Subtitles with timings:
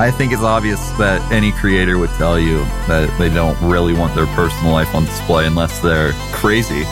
[0.00, 4.14] I think it's obvious that any creator would tell you that they don't really want
[4.14, 6.84] their personal life on display unless they're crazy.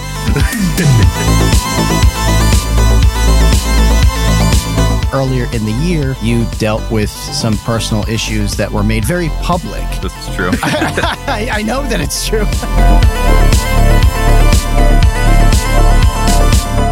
[5.10, 9.85] Earlier in the year, you dealt with some personal issues that were made very public.
[10.03, 10.51] This is true.
[10.63, 12.45] I, I know that it's true.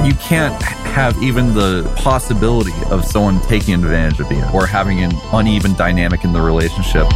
[0.09, 5.12] you can't have even the possibility of someone taking advantage of you or having an
[5.30, 7.06] uneven dynamic in the relationship.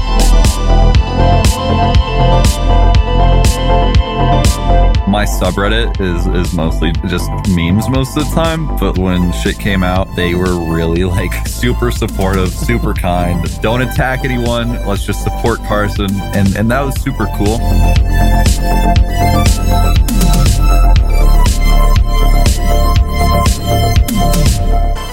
[5.08, 9.82] My subreddit is is mostly just memes most of the time, but when shit came
[9.82, 13.42] out, they were really like super supportive, super kind.
[13.62, 14.84] Don't attack anyone.
[14.84, 17.56] Let's just support Carson, and and that was super cool.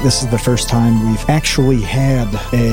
[0.07, 2.71] This is the first time we've actually had a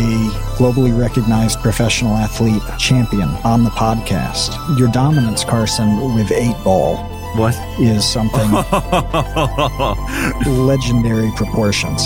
[0.57, 4.79] globally recognized professional athlete champion on the podcast.
[4.79, 6.99] Your dominance, Carson, with eight ball
[7.35, 7.57] What?
[7.81, 8.53] is something
[10.65, 12.03] legendary proportions.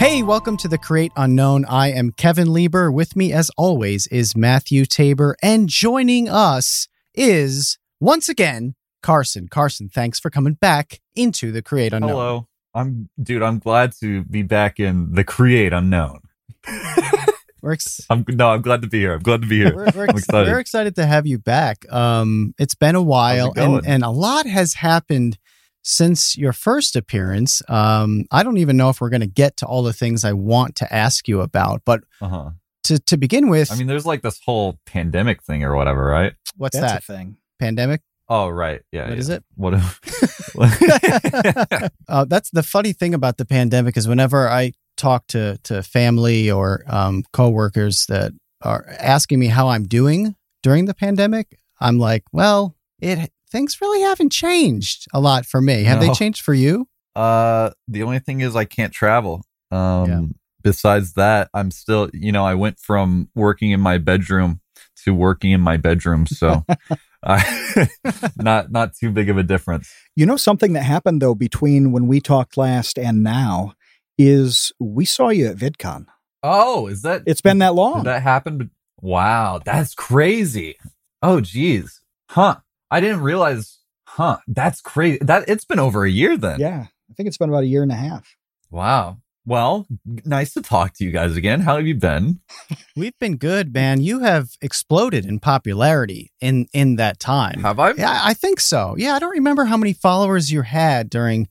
[0.00, 1.64] Hey, welcome to the Create Unknown.
[1.64, 2.92] I am Kevin Lieber.
[2.92, 5.34] With me, as always, is Matthew Tabor.
[5.42, 9.48] And joining us is, once again, Carson.
[9.48, 12.10] Carson, thanks for coming back into the Create Unknown.
[12.10, 12.48] Hello.
[12.74, 16.20] I'm dude, I'm glad to be back in the create unknown.
[17.60, 17.76] We're,
[18.08, 19.14] I'm no, I'm glad to be here.
[19.14, 19.74] I'm glad to be here.
[19.74, 20.48] we're, we're, I'm excited.
[20.52, 21.90] we're excited to have you back.
[21.92, 25.38] Um, it's been a while, and, and a lot has happened
[25.82, 27.60] since your first appearance.
[27.68, 30.34] Um, I don't even know if we're going to get to all the things I
[30.34, 32.50] want to ask you about, but Uh-huh.
[32.84, 36.34] to, to begin with, I mean, there's like this whole pandemic thing or whatever, right?
[36.56, 37.02] what's That's that?
[37.02, 37.38] a thing.
[37.58, 38.02] Pandemic?
[38.28, 38.82] Oh, right.
[38.92, 39.04] Yeah.
[39.04, 39.18] What yeah.
[39.18, 39.44] is it?
[39.54, 39.74] What?
[42.08, 46.50] uh, that's the funny thing about the pandemic is whenever I talk to to family
[46.50, 52.24] or um, coworkers that are asking me how I'm doing during the pandemic, I'm like,
[52.32, 55.84] well, it things really haven't changed a lot for me.
[55.84, 56.86] Have they changed for you?
[57.16, 59.42] uh, the only thing is I can't travel.
[59.72, 60.20] Um, Yeah.
[60.62, 64.60] besides that, I'm still, you know, I went from working in my bedroom
[65.04, 66.64] to working in my bedroom, so
[67.24, 67.88] I
[68.36, 69.92] not not too big of a difference.
[70.16, 73.74] You know something that happened though between when we talked last and now
[74.16, 76.06] is we saw you at VidCon.
[76.42, 78.04] Oh, is that It's been that long.
[78.04, 78.70] That happened?
[79.00, 80.76] Wow, that's crazy.
[81.22, 82.00] Oh, geez.
[82.30, 82.56] Huh.
[82.90, 83.78] I didn't realize.
[84.06, 84.38] Huh.
[84.46, 85.18] That's crazy.
[85.20, 86.58] That it's been over a year then.
[86.60, 88.36] yeah, I think it's been about a year and a half.
[88.70, 89.18] Wow.
[89.48, 89.86] Well,
[90.26, 91.60] nice to talk to you guys again.
[91.60, 92.40] How have you been?
[92.94, 94.02] We've been good, man.
[94.02, 97.62] You have exploded in popularity in in that time.
[97.62, 97.92] Have I?
[97.92, 98.94] Yeah, I think so.
[98.98, 101.48] Yeah, I don't remember how many followers you had during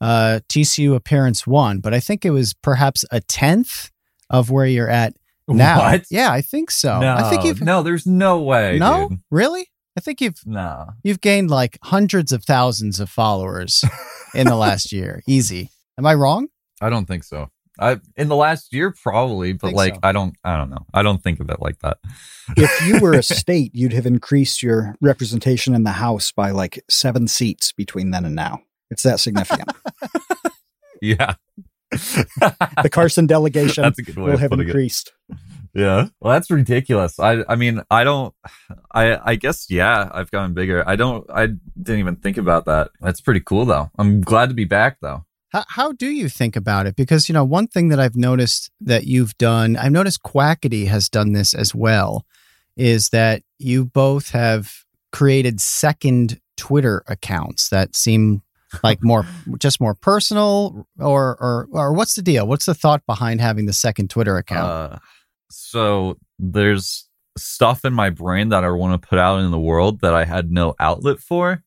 [0.00, 3.90] uh, TCU appearance one, but I think it was perhaps a tenth
[4.30, 5.16] of where you're at
[5.48, 5.78] now.
[5.80, 6.04] What?
[6.08, 7.00] Yeah, I think so.
[7.00, 7.82] No, I think you've no.
[7.82, 8.78] There's no way.
[8.78, 9.18] no, dude.
[9.28, 9.66] really.
[9.98, 10.90] I think you've no.
[11.02, 13.82] you've gained like hundreds of thousands of followers
[14.36, 15.24] in the last year.
[15.26, 15.70] Easy.
[15.98, 16.46] Am I wrong?
[16.80, 17.50] I don't think so.
[17.78, 20.00] I in the last year probably, but Think like so.
[20.02, 20.36] I don't.
[20.44, 20.86] I don't know.
[20.92, 21.98] I don't think of it like that.
[22.56, 26.82] If you were a state, you'd have increased your representation in the House by like
[26.90, 28.62] seven seats between then and now.
[28.90, 29.70] It's that significant.
[31.00, 31.34] yeah.
[31.90, 34.68] the Carson delegation That's a good way will have putting it.
[34.68, 35.12] increased.
[35.74, 36.08] Yeah.
[36.20, 37.18] Well, that's ridiculous.
[37.18, 38.34] I I mean, I don't
[38.92, 40.86] I I guess yeah, I've gotten bigger.
[40.86, 42.90] I don't I didn't even think about that.
[43.00, 43.90] That's pretty cool though.
[43.98, 45.24] I'm glad to be back though.
[45.50, 46.96] How, how do you think about it?
[46.96, 51.08] Because, you know, one thing that I've noticed that you've done, I've noticed Quackity has
[51.08, 52.24] done this as well,
[52.76, 58.42] is that you both have created second Twitter accounts that seem
[58.84, 59.26] like more,
[59.58, 62.46] just more personal or, or, or what's the deal?
[62.46, 64.70] What's the thought behind having the second Twitter account?
[64.70, 64.98] Uh
[65.50, 70.00] so there's stuff in my brain that I want to put out in the world
[70.00, 71.62] that I had no outlet for.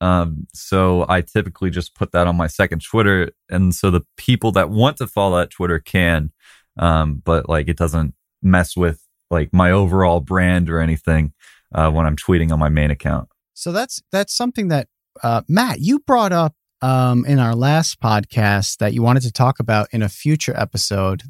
[0.00, 4.52] Um, so I typically just put that on my second Twitter, and so the people
[4.52, 6.32] that want to follow that Twitter can,
[6.78, 11.32] um, but like it doesn't mess with like my overall brand or anything
[11.74, 13.28] uh, when I'm tweeting on my main account.
[13.54, 14.88] So that's that's something that
[15.22, 19.60] uh, Matt you brought up um, in our last podcast that you wanted to talk
[19.60, 21.22] about in a future episode,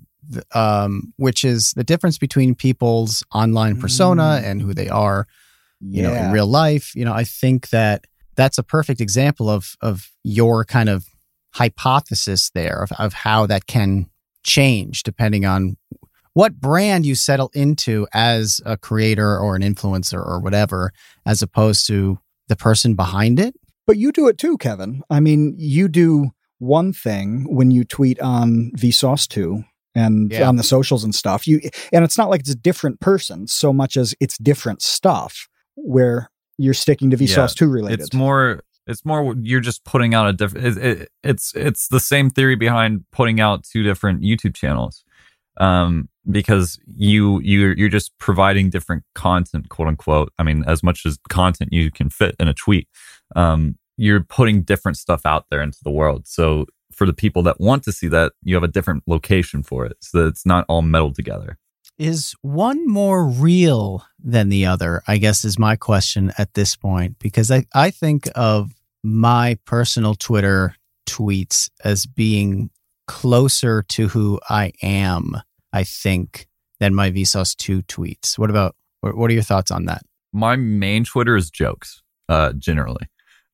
[0.54, 4.44] um, which is the difference between people's online persona Mm.
[4.44, 5.26] and who they are,
[5.80, 6.94] you know, in real life.
[6.94, 8.06] You know, I think that
[8.40, 11.06] that's a perfect example of of your kind of
[11.54, 14.06] hypothesis there of, of how that can
[14.44, 15.76] change depending on
[16.34, 20.92] what brand you settle into as a creator or an influencer or whatever,
[21.26, 23.54] as opposed to the person behind it.
[23.86, 25.02] But you do it too, Kevin.
[25.10, 29.64] I mean, you do one thing when you tweet on Vsauce 2
[29.96, 30.48] and Yeah.
[30.48, 31.48] on the socials and stuff.
[31.48, 31.60] You
[31.92, 36.30] and it's not like it's a different person so much as it's different stuff where
[36.60, 38.00] you're sticking to Yeah, Vsauce 2 related.
[38.00, 38.62] It's more.
[38.86, 39.34] It's more.
[39.40, 40.66] You're just putting out a different.
[40.66, 45.04] It, it, it's it's the same theory behind putting out two different YouTube channels,
[45.58, 50.32] um, because you you you're just providing different content, quote unquote.
[50.38, 52.88] I mean, as much as content you can fit in a tweet,
[53.36, 56.26] um, you're putting different stuff out there into the world.
[56.26, 59.86] So for the people that want to see that, you have a different location for
[59.86, 61.58] it, so that it's not all melded together.
[62.00, 65.02] Is one more real than the other?
[65.06, 70.14] I guess is my question at this point because I, I think of my personal
[70.14, 70.74] Twitter
[71.06, 72.70] tweets as being
[73.06, 75.42] closer to who I am,
[75.74, 76.46] I think,
[76.78, 78.38] than my Vsauce 2 tweets.
[78.38, 80.02] What about, what are your thoughts on that?
[80.32, 83.06] my main Twitter is jokes, uh, generally.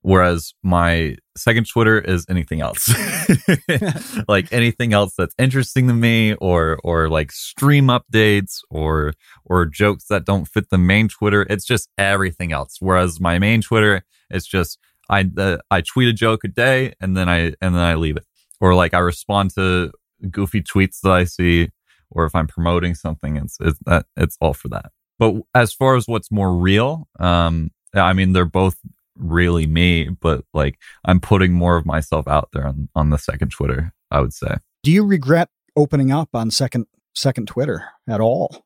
[0.06, 2.88] Whereas my second Twitter is anything else.
[4.28, 9.14] like anything else that's interesting to me or or like stream updates or
[9.44, 11.44] or jokes that don't fit the main Twitter.
[11.50, 12.76] It's just everything else.
[12.78, 14.78] Whereas my main Twitter is just
[15.10, 18.16] I uh, I tweet a joke a day and then I and then I leave
[18.16, 18.26] it.
[18.60, 19.90] Or like I respond to
[20.30, 21.70] goofy tweets that I see
[22.12, 24.92] or if I'm promoting something it's it's that it's all for that.
[25.18, 28.76] But as far as what's more real, um, I mean, they're both
[29.16, 33.50] really me, but like I'm putting more of myself out there on, on the second
[33.50, 34.56] Twitter, I would say.
[34.82, 38.64] Do you regret opening up on second second Twitter at all?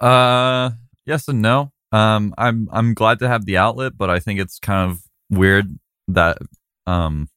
[0.00, 0.70] Uh,
[1.06, 1.72] yes and no.
[1.92, 5.00] Um, I'm, I'm glad to have the outlet, but I think it's kind of
[5.30, 5.78] weird
[6.08, 6.38] that,
[6.86, 7.28] um,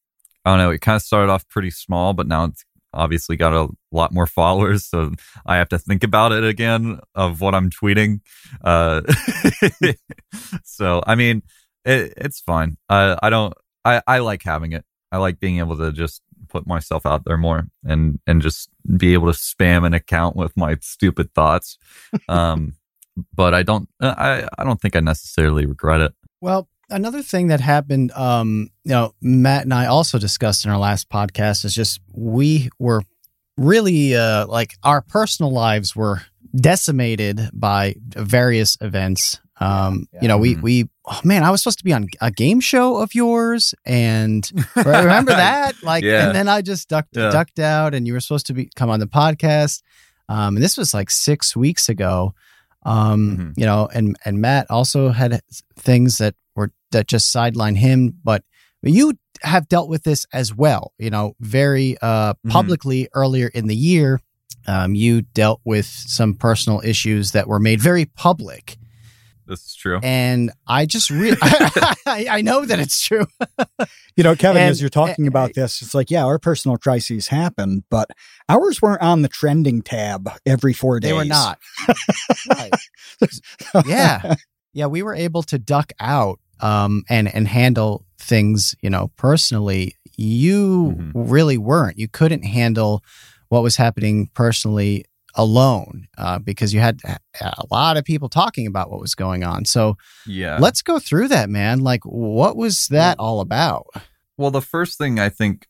[0.43, 0.71] I don't know.
[0.71, 4.27] It kind of started off pretty small, but now it's obviously got a lot more
[4.27, 4.85] followers.
[4.85, 5.11] So
[5.45, 8.21] I have to think about it again of what I'm tweeting.
[8.63, 9.01] Uh,
[10.63, 11.43] so, I mean,
[11.87, 12.77] it, it's fine.
[12.89, 13.53] Uh, I don't,
[13.83, 14.85] I, I like having it.
[15.11, 19.13] I like being able to just put myself out there more and, and just be
[19.13, 21.77] able to spam an account with my stupid thoughts.
[22.29, 22.73] Um,
[23.33, 26.13] but I don't, I, I don't think I necessarily regret it.
[26.39, 30.77] Well, another thing that happened, um, you know, Matt and I also discussed in our
[30.77, 33.01] last podcast is just we were
[33.57, 36.21] really uh, like our personal lives were
[36.55, 39.39] decimated by various events.
[39.59, 40.61] Um, Yeah, you know, we Mhm.
[40.61, 44.49] we oh man, I was supposed to be on a game show of yours, and
[44.75, 45.81] remember that?
[45.83, 46.27] Like, Yeah.
[46.27, 47.29] and then I just ducked Yeah.
[47.31, 49.81] ducked out, and you were supposed to be come on the podcast.
[50.29, 52.33] Um, and this was like six weeks ago.
[52.85, 53.53] Um, Mhm.
[53.57, 55.41] you know, and and Matt also had
[55.77, 58.43] things that were that just sideline him, but
[58.83, 60.93] you have dealt with this as well.
[60.99, 62.51] You know, very uh, Mhm.
[62.51, 64.21] publicly earlier in the year.
[64.67, 68.77] Um, you dealt with some personal issues that were made very public,
[69.47, 69.99] This is true.
[70.03, 73.25] and I just really, I, I know that it's true.
[74.17, 76.75] You know, Kevin, And- as you're talking uh, about this, it's like, yeah, our personal
[76.77, 78.09] crises happen, but
[78.49, 81.11] ours weren't on the trending tab every four days.
[81.11, 81.59] They were not.
[82.49, 82.73] right.
[83.85, 84.33] Yeah.
[84.73, 89.95] Yeah, we were able to duck out um, and and handle things, you know, personally.
[90.17, 91.11] You Mhm.
[91.13, 91.99] really weren't.
[91.99, 93.03] You couldn't handle
[93.49, 95.05] what was happening personally
[95.37, 96.99] alone uh, because you had
[97.39, 99.63] a lot of people talking about what was going on.
[99.65, 99.95] So
[100.25, 100.57] Yeah.
[100.59, 101.79] let's go through that, man.
[101.79, 103.87] Like, what was that all about?
[104.37, 105.67] Well, the first thing I think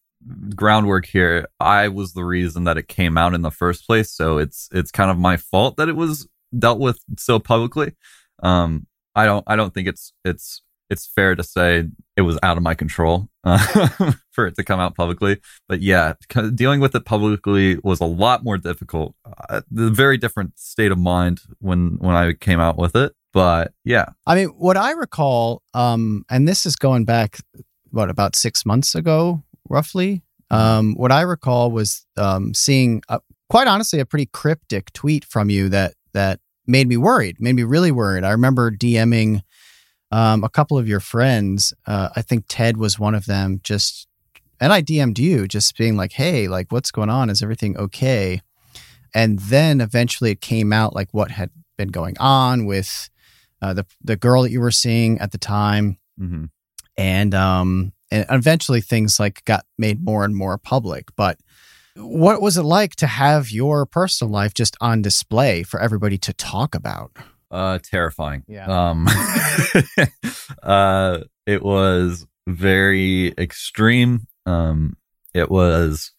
[0.56, 4.38] groundwork here, I was the reason that it came out in the first place, so
[4.40, 7.94] it's it's kind of my fault that it was dealt with so publicly.
[8.42, 12.58] Um, I don't I don't think it's it's it's fair to say it was out
[12.58, 15.40] of my control uh, for it to come out publicly.
[15.68, 16.14] But yeah,
[16.56, 19.16] dealing with it publicly was a lot more difficult.
[19.50, 23.14] Uh, the very different state of mind when when I came out with it.
[23.34, 27.38] But yeah, I mean, what I recall, um, and this is going back,
[27.92, 30.24] what, about six months ago, roughly?
[30.50, 35.50] Um, what I recall was um, seeing, uh quite honestly, a pretty cryptic tweet from
[35.50, 38.24] you that that made me worried, made me really worried.
[38.24, 39.42] I remember DMing
[40.12, 41.74] um, a couple of your friends.
[41.86, 43.60] Uh, I think Ted was one of them.
[43.64, 44.08] Just
[44.60, 47.30] and I DM'd you, just being like, "Hey, like, what's going on?
[47.30, 48.42] Is everything okay?"
[49.14, 53.10] And then eventually it came out like what had been going on with
[53.62, 56.46] uh, the the girl that you were seeing at the time, hmm
[56.98, 61.10] and um, and eventually things like got made more and more public.
[61.16, 61.38] But
[61.96, 66.34] what was it like to have your personal life just on display for everybody to
[66.34, 67.12] talk about?
[67.50, 68.44] Uh, terrifying.
[68.48, 68.90] Yeah.
[68.90, 69.08] Um,
[70.64, 74.28] uh, it was very extreme.
[74.46, 74.98] Um,
[75.34, 76.12] it was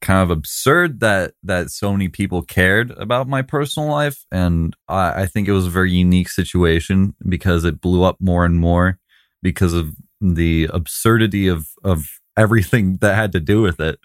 [0.00, 5.22] kind of absurd that that so many people cared about my personal life, and I,
[5.22, 8.98] I think it was a very unique situation because it blew up more and more
[9.42, 12.06] because of the absurdity of of
[12.36, 13.98] everything that had to do with it.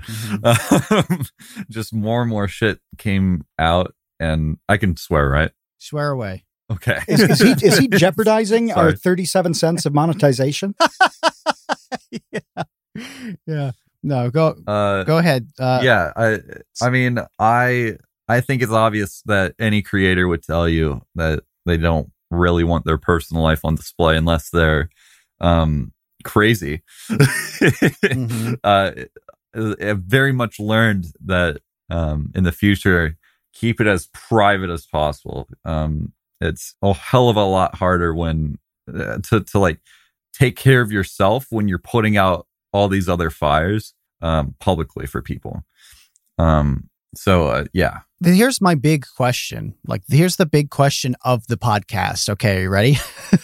[0.44, 1.26] Um,
[1.70, 5.52] just more and more shit came out, and I can swear, right?
[5.78, 6.45] Swear away.
[6.72, 7.00] Okay.
[7.08, 10.76] Is, is he is he jeopardizing our 37 cents of monetization?
[12.32, 12.64] yeah.
[13.46, 13.72] Yeah.
[14.04, 15.50] No, go uh, go ahead.
[15.60, 16.40] Uh, yeah, I
[16.82, 21.78] I mean, I I think it's obvious that any creator would tell you that they
[21.78, 24.90] don't really want their personal life on display unless they're
[25.42, 25.92] um
[26.24, 26.82] crazy.
[27.10, 28.60] Mhm.
[28.64, 28.92] uh
[29.56, 33.18] I've very much learned that um in the future
[33.54, 35.48] keep it as private as possible.
[35.64, 38.58] Um it's a hell of a lot harder when
[38.94, 39.80] uh, to to like
[40.34, 45.22] take care of yourself when you're putting out all these other fires um publicly for
[45.22, 45.64] people.
[46.38, 48.00] Um so uh, yeah.
[48.24, 49.76] Here's my big question.
[49.88, 52.28] Like, here's the big question of the podcast.
[52.30, 52.98] Okay, you ready?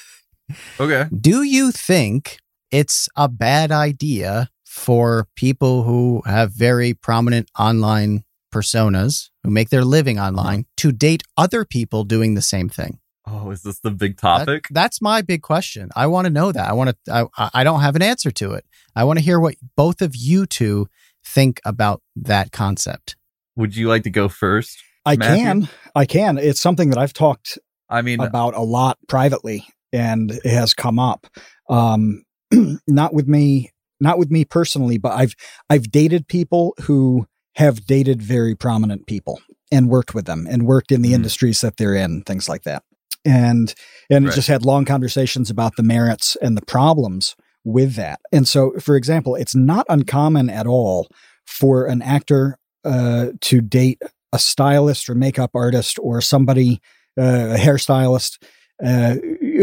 [0.79, 1.07] Okay.
[1.17, 2.39] Do you think
[2.71, 9.83] it's a bad idea for people who have very prominent online personas who make their
[9.85, 12.99] living online to date other people doing the same thing?
[13.27, 14.67] Oh, is this the big That- topic?
[14.71, 15.89] that's my big question.
[15.95, 16.67] I want to know that.
[16.69, 17.29] I want to.
[17.37, 18.65] I, I don't have an answer to it.
[18.95, 20.87] I want to hear what both of you two
[21.23, 23.15] think about that concept.
[23.55, 24.77] Would you like to go first?
[25.05, 25.43] I Matthew?
[25.43, 25.69] can.
[25.95, 26.37] I can.
[26.37, 27.57] It's something that I've talked
[27.89, 31.27] I mean, about a lot privately and it has come up.
[31.69, 32.23] Um,
[32.87, 35.35] not with me, not with me personally, but I've,
[35.69, 39.41] I've dated people who have dated very prominent people
[39.71, 41.15] and worked with them and worked in the Mhm.
[41.15, 42.83] industries that they're in, things like that.
[43.25, 43.73] And,
[44.09, 44.33] and Right.
[44.35, 48.19] just had long conversations about the merits and the problems with that.
[48.31, 51.07] And so, for example, it's not uncommon at all
[51.45, 54.01] for an actor uh, to date
[54.33, 56.79] a stylist or makeup artist or somebody,
[57.19, 58.41] uh, a hairstylist,
[58.83, 59.17] uh,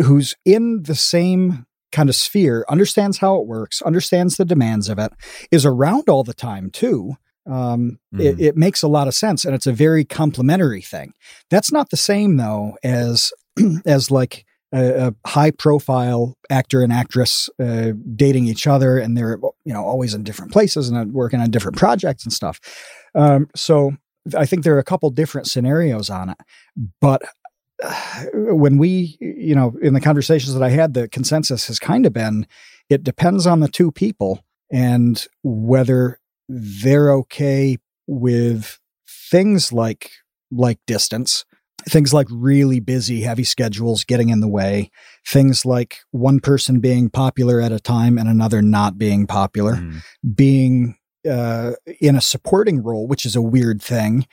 [0.05, 4.99] who's in the same kind of sphere, understands how it works, understands the demands of
[5.01, 5.11] it,
[5.51, 7.15] is around all the time too.
[7.49, 8.41] Um, it, Mhm.
[8.41, 11.15] it makes a lot of sense, and it's a very complementary thing.
[11.51, 13.33] That's not the same though as
[13.87, 19.39] as like a, a high profile actor and actress uh, dating each other, and they're
[19.65, 22.61] you know always in different places and working on different projects and stuff.
[23.15, 23.93] Um, so
[24.37, 26.37] I think there are a couple different scenarios on it,
[27.01, 27.23] but
[28.35, 32.13] when we, you know, in the conversations that I had, the consensus has kind of
[32.13, 32.47] been
[32.91, 37.77] it depends on the two people and whether they're okay
[38.07, 38.79] with
[39.31, 40.11] things like
[40.51, 41.45] like distance
[41.89, 44.91] things like really busy heavy schedules getting in the way
[45.27, 50.03] things like one person being popular at a time and another not being popular mm,
[50.35, 54.27] being uh, in a supporting role, which is a weird thing.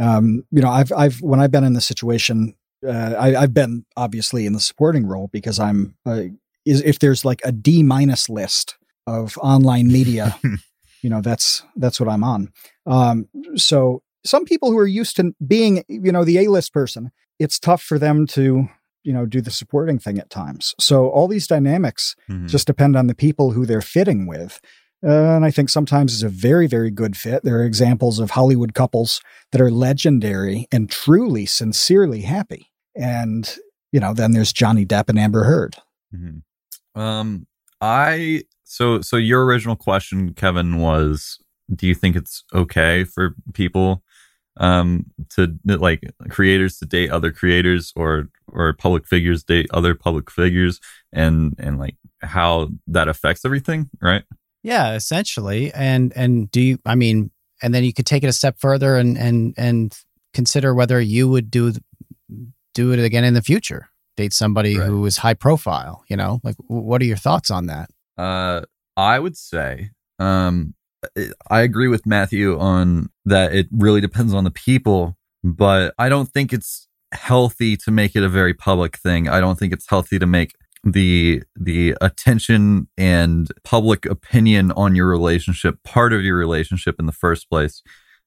[0.00, 2.54] Um, you know, I've I've when I've been in the situation,
[2.86, 6.22] uh, I, I've been obviously in the supporting role because I'm uh,
[6.64, 8.76] is if there's like a D minus list
[9.06, 10.36] of online media,
[11.02, 12.52] you know, that's that's what I'm on.
[12.86, 17.10] Um, so some people who are used to being, you know, the A list person,
[17.38, 18.68] it's tough for them to
[19.04, 20.74] you know do the supporting thing at times.
[20.78, 22.48] So all these dynamics mhm.
[22.48, 24.60] just depend on the people who they're fitting with.
[25.04, 27.42] Uh, and I think sometimes it's a very, very good fit.
[27.42, 32.70] There are examples of Hollywood couples that are legendary and truly, sincerely happy.
[32.94, 33.52] And,
[33.90, 35.76] you know, then there's Johnny Depp and Amber Heard.
[36.14, 36.42] Mhm.
[36.94, 37.46] Um,
[37.82, 41.38] I so so your original question, Kevin, was
[41.74, 44.02] do you think it's okay for people
[44.58, 50.30] um to like creators to date other creators or or public figures date other public
[50.30, 50.78] figures
[51.12, 54.22] and and like how that affects everything, right?
[54.62, 55.72] Yeah, essentially.
[55.74, 56.78] And and do you?
[56.86, 59.98] I mean, and then you could take it a step further and and and
[60.32, 61.72] consider whether you would do
[62.74, 63.88] do it again in the future.
[64.16, 64.86] Date somebody Right.
[64.86, 66.04] who is high profile.
[66.08, 67.90] You know, like what are your thoughts on that?
[68.18, 68.62] Uh,
[68.96, 70.74] I would say, um,
[71.50, 73.54] I agree with Matthew on that.
[73.54, 78.22] It really depends on the people, but I don't think it's healthy to make it
[78.22, 79.28] a very public thing.
[79.28, 80.54] I don't think it's healthy to make
[80.84, 87.12] the the attention and public opinion on your relationship part of your relationship in the
[87.12, 87.82] first place.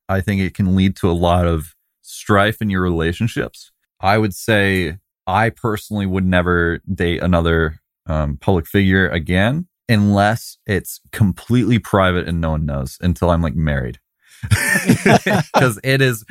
[0.08, 3.72] I think it can lead to a lot of strife in your relationships.
[4.00, 11.00] I would say I personally would never date another um, public figure again unless it's
[11.12, 14.00] completely private and no one knows until I'm like married.
[15.54, 16.26] Because it is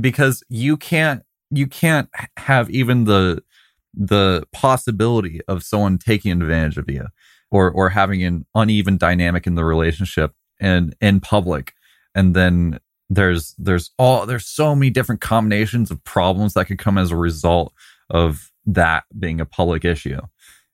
[0.00, 3.42] because you can't you can't have even the
[3.92, 7.06] the possibility of someone taking advantage of you
[7.50, 11.74] or or having an uneven dynamic in the relationship and in public
[12.14, 12.78] and then
[13.08, 17.16] there's there's all there's so many different combinations of problems that could come as a
[17.16, 17.74] result
[18.10, 20.20] of that being a public issue.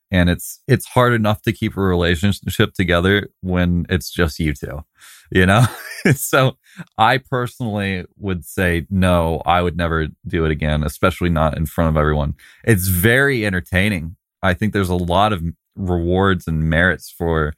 [0.09, 4.83] And it's it's hard enough to keep a relationship together when it's just you two
[5.31, 5.65] you know?
[6.15, 6.57] So
[6.97, 11.89] i personally would say no i would never do it again especially not in front
[11.89, 12.35] of everyone.
[12.63, 14.15] It's very entertaining.
[14.41, 15.43] I think there's a lot of
[15.75, 17.53] rewards and merits for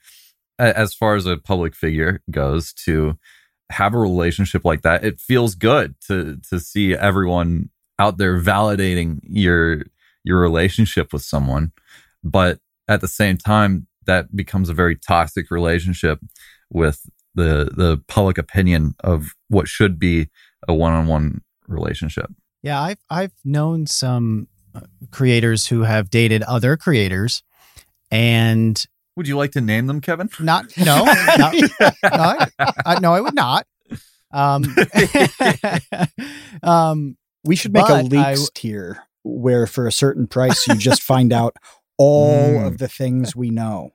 [0.58, 3.20] as far as a public figure goes to
[3.70, 5.04] have a relationship like that.
[5.04, 9.84] It feels good to to see everyone out there validating your
[10.24, 11.72] your relationship with someone
[12.24, 16.20] but at the same time that becomes a very toxic relationship
[16.72, 20.30] with the the public opinion of what should be
[20.68, 22.32] a one-on-one relationship.
[22.64, 27.44] Yeah i've i've known some uh, creators who have dated other creators
[28.12, 28.84] and
[29.16, 30.30] would you like to name them kevin?
[30.40, 31.06] Not no
[31.38, 32.48] no, no, I,
[32.86, 33.68] I, no I would not.
[34.32, 34.64] Um,
[36.64, 41.02] um we should make a leaks I, tier where for a certain price you just
[41.10, 41.56] find out
[41.98, 42.68] all mm.
[42.68, 43.92] of the things we know.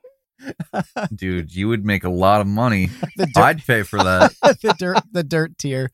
[1.15, 2.89] Dude, you would make a lot of money.
[3.17, 4.33] Dirt, I'd pay for that.
[4.41, 5.91] the dirt the dirt tier.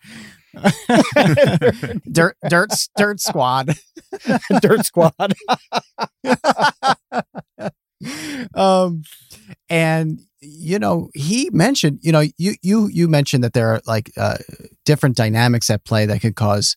[2.12, 3.74] dirt dirt dirt squad.
[4.60, 5.34] dirt squad.
[8.56, 9.04] um
[9.70, 14.12] and you know he mentioned you know you you you mentioned that there are like
[14.18, 14.38] uh
[14.86, 16.76] different dynamics at play that could cause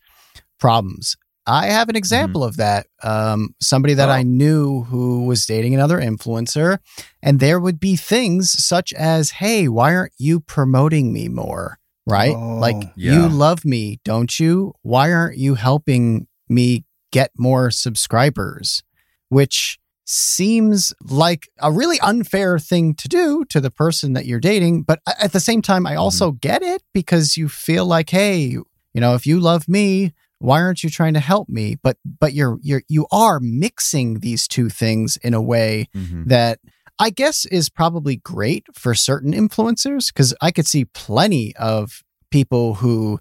[0.64, 1.16] problems
[1.46, 2.48] I have an example mm-hmm.
[2.48, 2.86] of that.
[3.02, 4.12] Um, somebody that oh.
[4.12, 6.78] I knew who was dating another influencer,
[7.22, 12.34] and there would be things such as, "Hey, why aren't you promoting me more?" Right?
[12.34, 13.12] Oh, like yeah.
[13.12, 14.74] you love me, don't you?
[14.82, 18.82] Why aren't you helping me get more subscribers?
[19.28, 24.82] Which seems like a really unfair thing to do to the person that you're dating,
[24.82, 26.00] but at the same time, I mm-hmm.
[26.00, 26.38] also mm-hmm.
[26.38, 30.82] get it because you feel like, hey, you know, if you love me, why aren't
[30.82, 35.16] you trying to help me but but you're you're you are mixing these two things
[35.18, 36.24] in a way mm-hmm.
[36.26, 36.58] that
[36.98, 42.74] i guess is probably great for certain influencers because i could see plenty of people
[42.74, 43.18] who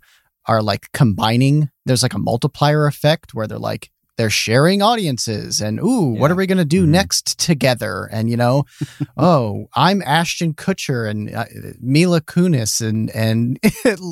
[0.48, 5.80] are like combining there's like a multiplier effect where they're like they're sharing audiences and
[5.80, 6.20] ooh yeah.
[6.20, 6.92] what are we going to do mm-hmm.
[6.92, 8.64] next together and you know
[9.18, 11.46] oh i'm ashton kutcher and uh,
[11.80, 13.60] mila kunis and and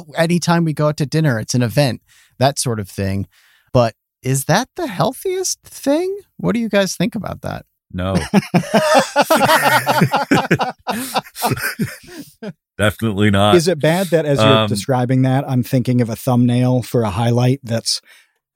[0.17, 2.01] anytime we go out to dinner it's an event
[2.41, 3.27] that sort of thing.
[3.71, 6.19] But is that the healthiest thing?
[6.37, 7.65] What do you guys think about that?
[7.93, 8.13] No.
[12.77, 13.55] Definitely not.
[13.55, 17.03] Is it bad that as you're um, describing that, I'm thinking of a thumbnail for
[17.03, 18.01] a highlight that's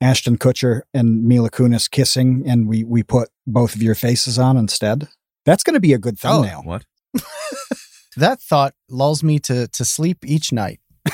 [0.00, 4.56] Ashton Kutcher and Mila Kunis kissing, and we we put both of your faces on
[4.56, 5.08] instead?
[5.44, 6.62] That's going to be a good oh, thumbnail.
[6.64, 6.84] Oh, what?
[8.16, 10.80] that thought lulls me to to sleep each night.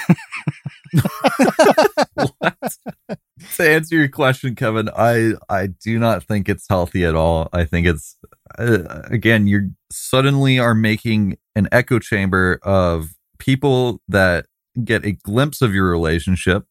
[3.57, 7.49] to answer your question, Kevin, I I do not think it's healthy at all.
[7.53, 8.17] I think it's
[8.59, 14.47] uh, again, you suddenly are making an echo chamber of people that
[14.85, 16.65] get a glimpse of your relationship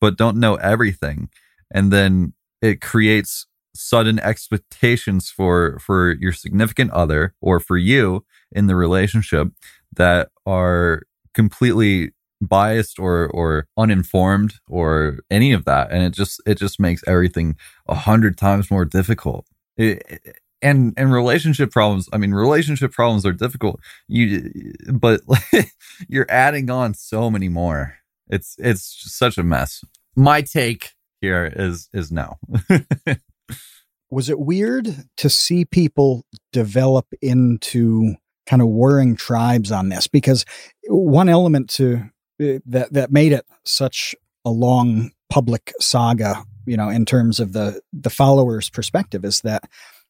[0.00, 1.30] but don't know everything,
[1.72, 8.66] and then it creates sudden expectations for for your significant other or for you in
[8.66, 9.48] the relationship
[9.96, 11.02] that are
[11.34, 12.12] completely
[12.46, 15.90] biased or or uninformed or any of that.
[15.90, 17.56] And it just it just makes everything
[17.88, 19.46] a hundred times more difficult.
[19.76, 23.80] It, and and relationship problems i mean relationship problems are difficult.
[24.08, 24.50] You
[24.92, 25.20] but
[26.08, 27.96] you're adding on so many more.
[28.28, 29.84] It's it's such a mess.
[30.16, 32.34] My take here is is no.
[34.10, 38.14] Was it weird to see people develop into
[38.46, 40.06] kind of warring tribes on this?
[40.06, 40.44] Because
[40.86, 46.88] one element to Eh, that that made it such a long public saga you know
[46.88, 49.62] in terms of the the followers perspective is that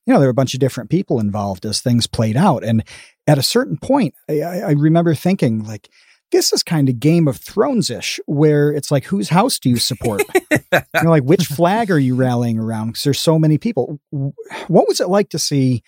[0.07, 2.65] you know there were a bunch of different people involved as things played out.
[2.65, 2.83] And
[3.27, 5.89] at a certain point i, I remember thinking like
[6.33, 9.77] this is kind of game of thrones ish where it's like whose house do you
[9.77, 10.23] support?
[10.73, 12.89] You know like which flag are you rallying around?
[12.89, 14.01] Because there's so many people.
[14.11, 15.85] What was it like to see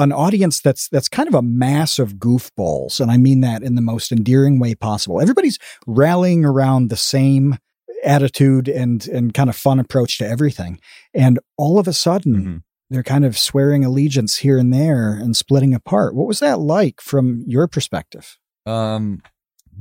[0.00, 3.74] an audience that's that's kind of a mass of goofballs, and I mean that in
[3.74, 5.20] the most endearing way possible.
[5.20, 7.58] Everybody's rallying around the same
[8.04, 10.80] attitude and and kind of fun approach to everything,
[11.14, 12.34] and all of a sudden.
[12.34, 12.56] Mm-hmm.
[12.92, 16.16] They're kind of swearing allegiance here and there and splitting apart.
[16.16, 18.36] What was that like from your perspective?
[18.66, 19.22] Um,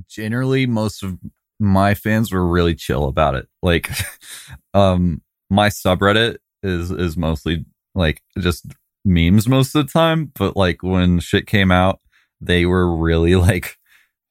[0.08, 1.17] generally, most of
[1.60, 3.47] my fans were really chill about it.
[3.63, 3.89] Like,
[4.75, 8.67] um, my subreddit is is mostly like just
[9.05, 11.99] memes most of the time, but like when shit came out,
[12.41, 13.77] they were really like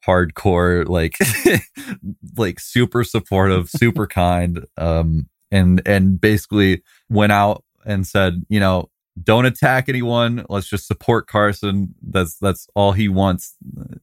[0.06, 1.16] hardcore, like
[2.36, 8.90] like super supportive, super kind, um, and and basically went out and said, you know,
[9.22, 10.44] don't attack anyone.
[10.48, 11.94] Let's just support Carson.
[12.02, 13.56] That's that's all he wants,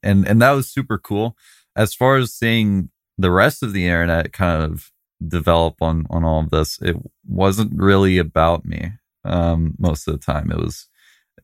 [0.04, 1.36] and and that was super cool.
[1.76, 4.92] As far as seeing the rest of the internet kind of
[5.26, 6.96] develop on on all of this, it
[7.28, 8.92] wasn't really about me.
[9.26, 10.88] Um, most of the time, it was.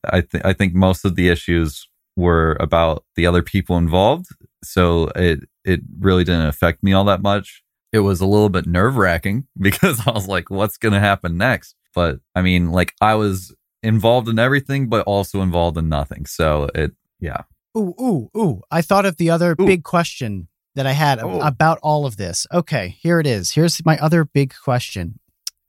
[0.05, 4.27] I think I think most of the issues were about the other people involved,
[4.63, 7.63] so it it really didn't affect me all that much.
[7.91, 11.37] It was a little bit nerve wracking because I was like, "What's going to happen
[11.37, 16.25] next?" But I mean, like I was involved in everything, but also involved in nothing.
[16.25, 17.43] So it, yeah.
[17.77, 18.61] Ooh, ooh, ooh.
[18.69, 19.65] I thought of the other Ooh.
[19.65, 21.39] big question that I had Oh.
[21.41, 22.45] about all of this.
[22.53, 23.51] Okay, here it is.
[23.51, 25.19] Here's my other big question.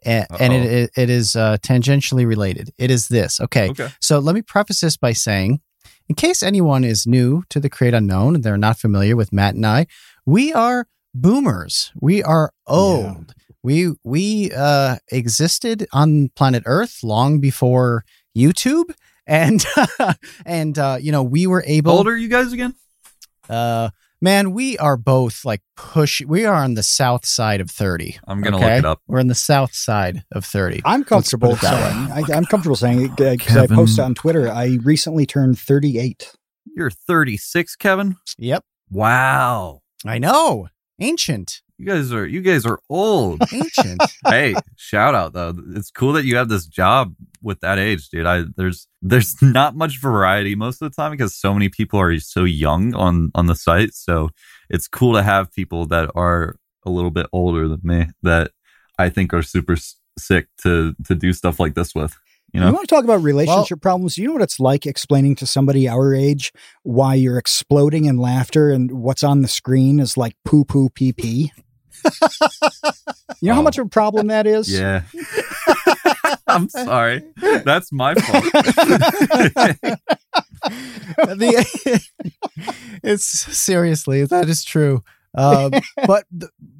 [0.04, 2.70] And, it, it, is uh, tangentially related.
[2.78, 3.40] It is this.
[3.40, 3.70] Okay.
[3.70, 3.88] Okay.
[4.00, 5.60] So let me preface this by saying,
[6.08, 9.54] in case anyone is new to the Create Unknown and they're not familiar with Matt
[9.54, 9.86] and I,
[10.26, 11.92] we are boomers.
[12.00, 13.34] We are old.
[13.62, 18.04] We we uh, existed on planet Earth long before
[18.36, 18.92] YouTube,
[19.26, 19.64] and
[20.44, 21.92] and uh, you know we were How able.
[21.92, 22.74] old are you guys again?
[23.48, 23.90] Uh,
[24.22, 26.22] man, we are both like push.
[26.22, 28.18] We are on the south side of thirty.
[28.26, 28.76] I'm gonna okay?
[28.76, 29.02] look it up.
[29.06, 30.80] We're on the south side of thirty.
[30.86, 33.76] I'm comfortable that saying, I, I'm comfortable saying it uh, because I Kevin.
[33.76, 34.50] posted on Twitter.
[34.50, 36.32] I recently turned 38.
[36.74, 38.16] You're 36, Kevin.
[38.38, 39.80] Yep, Wow.
[40.06, 40.68] I know.
[41.00, 43.42] Ancient, You guys are you guys are old.
[43.52, 44.00] ancient.
[44.28, 45.52] hey, shout out though.
[45.74, 48.24] It's cool that you have this job with that age, dude.
[48.24, 52.16] I there's there's not much variety most of the time because so many people are
[52.20, 53.94] so young on on the site.
[53.94, 54.30] So
[54.70, 56.54] it's cool to have people that are
[56.86, 58.52] a little bit older than me that
[58.96, 62.16] I think are super s- sick to to do stuff like this with.
[62.52, 62.66] You know?
[62.66, 64.18] You, know, want to talk about relationship problems?
[64.18, 66.52] You know what it's like explaining to somebody our age
[66.84, 71.12] why you're exploding in laughter and what's on the screen is like poo poo pee
[71.12, 71.50] pee?
[73.40, 73.62] You know how Oh.
[73.62, 74.68] much of a problem that is?
[74.72, 75.02] yeah.
[76.46, 77.22] I'm sorry.
[77.40, 78.44] That's my fault.
[81.16, 82.00] the,
[83.02, 85.02] it's seriously that is true.
[85.34, 85.72] Um,
[86.06, 86.24] but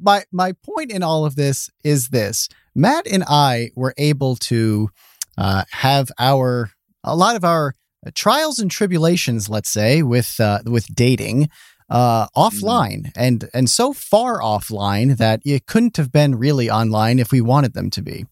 [0.01, 4.91] my my point in all of this is this: Matt and I were able to
[5.39, 6.71] uh, have our
[7.03, 7.75] a lot of our
[8.15, 11.49] trials and tribulations, let's say, with uh, with dating
[11.93, 17.31] uh, offline, and and so far offline that it couldn't have been really online if
[17.31, 18.27] we wanted them to be.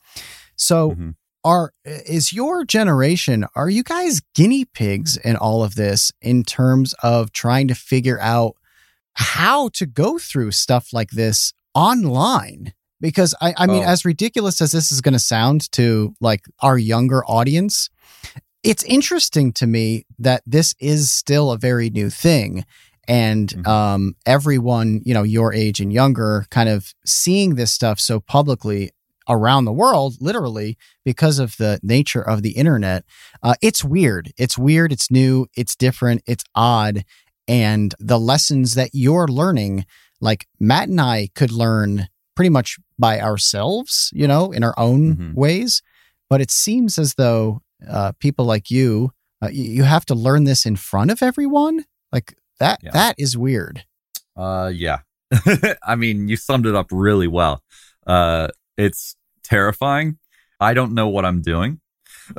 [0.56, 1.14] So Mhm.
[1.44, 6.94] are is your generation are you guys guinea pigs in all of this in terms
[7.02, 8.56] of trying to figure out
[9.14, 13.86] how to go through stuff like this online because i, I mean Oh.
[13.86, 17.88] as ridiculous as this is going to sound to like our younger audience
[18.62, 22.66] it's interesting to me that this is still a very new thing
[23.08, 23.66] and Mhm.
[23.66, 28.90] um, everyone you know your age and younger kind of seeing this stuff so publicly
[29.28, 33.04] around the world literally because of the nature of the internet
[33.42, 34.32] uh, it's weird.
[34.36, 34.92] It's weird.
[34.92, 35.46] It's new.
[35.56, 36.22] It's different.
[36.26, 37.04] It's odd.
[37.48, 39.86] And the lessons that you're learning
[40.20, 45.16] like matt and i could learn pretty much by ourselves you know in our own
[45.16, 45.34] Mhm.
[45.34, 45.82] ways.
[46.28, 50.44] But it seems as though uh, people like you uh, you you have to learn
[50.44, 51.84] this in front of everyone?
[52.12, 52.90] Like that Yeah.
[52.92, 53.84] that is weird
[54.36, 55.00] Uh, yeah.
[55.86, 57.62] I mean, you summed it up really well.
[58.06, 60.18] Uh, it's terrifying.
[60.60, 61.80] I don't know what I'm doing.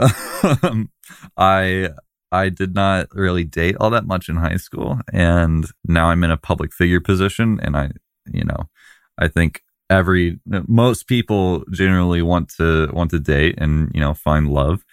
[1.38, 1.90] I
[2.32, 6.32] I did not really date all that much in high school, and now I'm in
[6.32, 7.92] a public figure position, and I,
[8.32, 8.70] you know,
[9.18, 14.48] I think every most people generally want to want to date and you know find
[14.50, 14.84] love,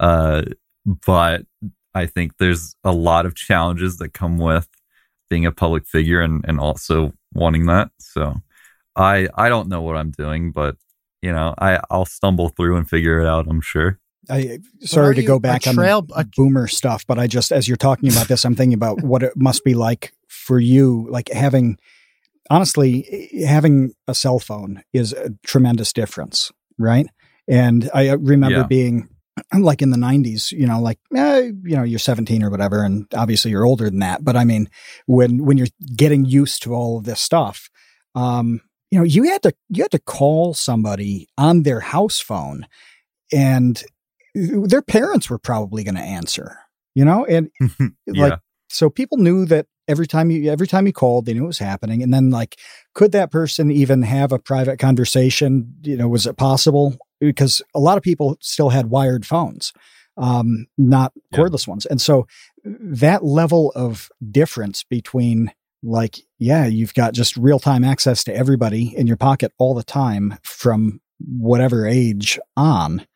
[0.00, 0.42] uh,
[1.06, 1.42] but
[1.94, 4.68] I think there's a lot of challenges that come with
[5.30, 7.90] being a public figure and, and also wanting that.
[7.98, 8.34] So
[8.96, 10.76] I I don't know what I'm doing, but
[11.22, 13.98] you know, I, I'll stumble through and figure it out, I'm sure.
[14.30, 17.26] I sorry to you go a back on trail- the a- boomer stuff, but I
[17.26, 20.58] just as you're talking about this, I'm thinking about what it must be like for
[20.60, 21.78] you, like having
[22.50, 27.06] honestly having a cell phone is a tremendous difference, right?
[27.46, 28.66] And I uh, remember Yeah.
[28.66, 29.08] being
[29.58, 33.06] like in the 90s, you know, like eh, you know, you're 17 or whatever, and
[33.14, 34.24] obviously you're older than that.
[34.24, 34.68] But I mean,
[35.06, 37.70] when when you're getting used to all of this stuff,
[38.14, 42.66] um, you know, you had to you had to call somebody on their house phone,
[43.32, 43.82] and
[44.34, 46.58] their parents were probably going to answer,
[46.94, 47.50] you know, and
[48.06, 48.22] yeah.
[48.24, 51.46] like so people knew that every time you every time you called they knew it
[51.46, 52.58] was happening and then like
[52.94, 57.80] could that person even have a private conversation you know was it possible because a
[57.80, 59.72] lot of people still had wired phones
[60.16, 61.38] um not Yeah.
[61.38, 62.26] cordless ones and so
[62.64, 65.52] that level of difference between
[65.82, 70.36] like yeah you've got just real-time access to everybody in your pocket all the time
[70.42, 73.06] from whatever age on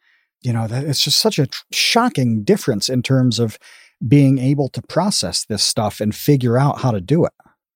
[0.45, 3.59] you know, that it's just such a tr- shocking difference in terms of
[4.07, 7.33] being able to process this stuff and figure out how to do it.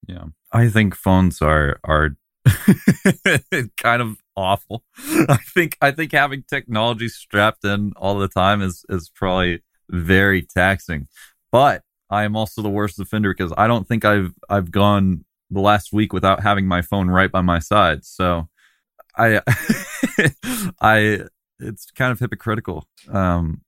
[0.09, 0.25] Yeah.
[0.53, 2.17] I think phones are are
[3.77, 4.85] kind of awful.
[4.99, 10.43] I think I think having technology strapped in all the time is is probably very
[10.43, 11.09] taxing.
[11.53, 15.61] But I am also the worst offender because I don't think I've I've gone the
[15.61, 18.05] last week without having my phone right by my side.
[18.05, 18.49] So
[19.17, 19.41] I
[20.81, 21.21] I
[21.59, 22.87] it's kind of hypocritical.
[23.09, 23.63] Um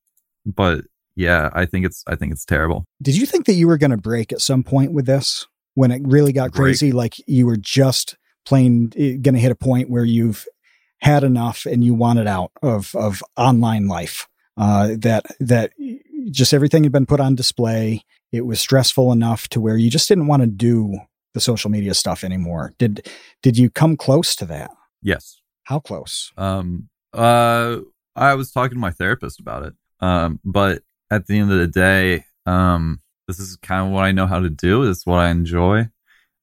[0.45, 0.85] but
[1.19, 2.85] yeah, I think it's I think it's terrible.
[3.03, 5.91] Did you think that you were going to break at some point with this when
[5.91, 6.63] it really got Break.
[6.63, 6.93] crazy?
[6.93, 8.17] Like you were just
[8.49, 10.47] plain going to hit a point where you've
[11.01, 14.27] had enough and you want it out of of online life.
[14.57, 15.73] Uh, that that
[16.31, 18.03] just everything had been put on display.
[18.33, 20.99] It was stressful enough to where you just didn't want to do
[21.35, 22.75] the social media stuff anymore.
[22.79, 23.07] Did
[23.43, 24.71] did you come close to that?
[25.03, 25.41] Yes.
[25.65, 26.33] How close?
[26.37, 27.79] Um uh
[28.17, 29.75] I was talking to my therapist about it.
[30.01, 34.13] Um but at the end of the day, um this is kind of what I
[34.13, 34.87] know how to do.
[34.87, 35.89] This is what I enjoy.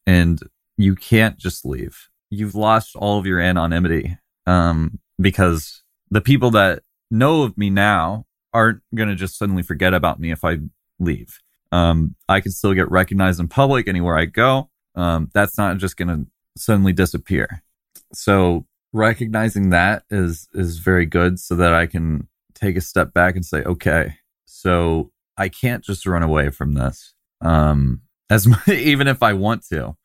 [0.05, 0.39] And
[0.77, 2.09] you can't just leave.
[2.29, 4.17] You've lost all of your anonymity.
[4.45, 9.93] Um because the people that know of me now aren't going to just suddenly forget
[9.93, 10.59] about me if I
[10.99, 11.39] leave.
[11.71, 14.69] Um, I can still get recognized in public anywhere I go.
[14.95, 16.25] Um, that's not just going to
[16.57, 17.61] suddenly disappear.
[18.13, 23.35] So recognizing that is is very good, so that I can take a step back
[23.35, 27.13] and say, okay, so I can't just run away from this.
[27.41, 29.97] Um, as much, even if I want to.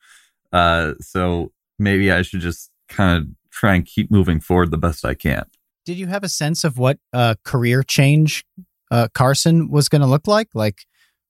[0.52, 5.04] Uh, so maybe I should just kind of try and keep moving forward the best
[5.04, 5.44] I can.
[5.84, 8.44] Did you have a sense of what uh, career change
[8.90, 10.48] uh, Carson was going to look like?
[10.54, 10.80] Like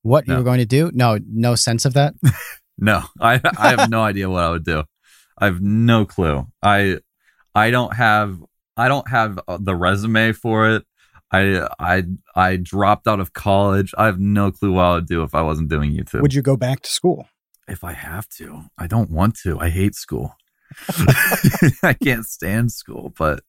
[0.02, 0.90] what you were going to do?
[0.94, 2.14] No, no sense of that.
[2.82, 4.84] No, I I have no idea what I would do.
[5.36, 6.46] I have no clue.
[6.62, 6.98] I
[7.54, 8.42] I don't have
[8.74, 10.84] I don't have uh, the resume for it.
[11.30, 12.04] I I
[12.34, 13.92] I dropped out of college.
[13.98, 16.22] I have no clue what I would do if I wasn't doing YouTube.
[16.22, 17.26] Would you go back to school?
[17.70, 19.58] If I have to, I don't want to.
[19.58, 20.34] I hate school.
[21.82, 23.40] I can't stand school, but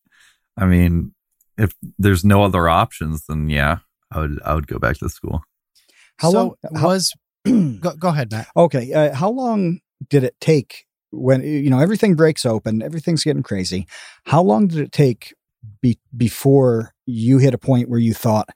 [0.57, 1.13] I mean,
[1.57, 3.79] if there's no other options, then yeah,
[4.11, 5.43] I would I would go back to school.
[6.17, 7.13] How so long- how- was
[7.45, 8.47] go, go ahead, Matt.
[8.55, 8.93] Okay.
[8.93, 9.79] Uh, how long
[10.09, 13.87] did it take when, you know, everything breaks open, everything's getting crazy?
[14.25, 15.33] How long did it take
[15.81, 18.49] be- before you hit a point where you thought,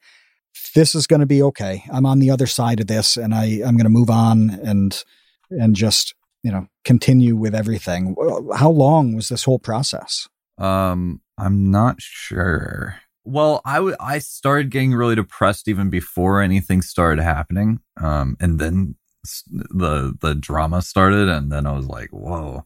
[0.75, 1.84] this is going to be okay.
[1.91, 5.04] I'm on the other side of this and I, I'm going to move on and,
[5.49, 8.15] and just, you know, continue with everything.
[8.55, 10.27] How long was this whole process?
[10.58, 12.99] Um, I'm not sure.
[13.23, 17.79] Well, I I started getting really depressed even before anything started happening.
[18.01, 18.95] Um, and then
[19.49, 22.63] the the drama started, and then I was like, whoa.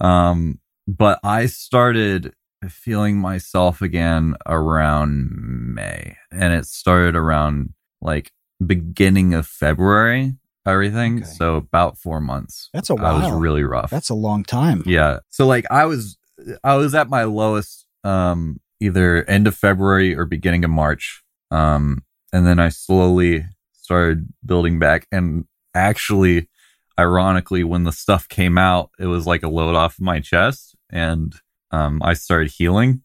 [0.00, 2.32] Um, but I started
[2.68, 8.32] feeling myself again around May, and it started around like
[8.64, 10.34] beginning of February.
[10.68, 11.24] Everything, Okay.
[11.24, 12.68] so about four months.
[12.72, 13.90] That's a I was really rough.
[13.90, 14.82] That's a long time.
[14.86, 15.18] Yeah.
[15.30, 16.16] So like I was
[16.62, 21.22] I was at my lowest um either end of February or beginning of March.
[21.50, 26.48] Um and then I slowly started building back and actually
[26.98, 31.34] ironically when the stuff came out it was like a load off my chest and
[31.70, 33.02] um I started healing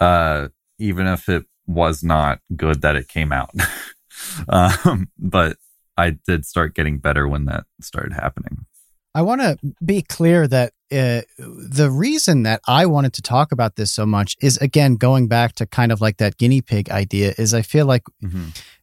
[0.00, 3.50] uh even if it was not good that it came out.
[4.48, 5.56] um but
[5.96, 8.66] I did start getting better when that started happening.
[9.14, 13.76] I want to be clear that uh, the reason that I wanted to talk about
[13.76, 17.34] this so much is again going back to kind of like that guinea pig idea
[17.38, 18.02] is I feel like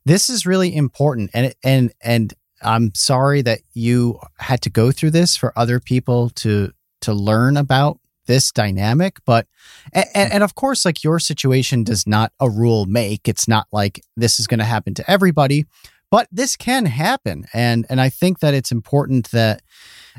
[0.05, 5.11] this is really important and and and I'm sorry that you had to go through
[5.11, 6.71] this for other people to
[7.01, 9.47] to learn about this dynamic but
[9.93, 13.27] and, and of course like your situation does not a rule make.
[13.27, 15.65] It's not like this is going to happen to everybody
[16.11, 19.63] but this can happen and and I think that it's important that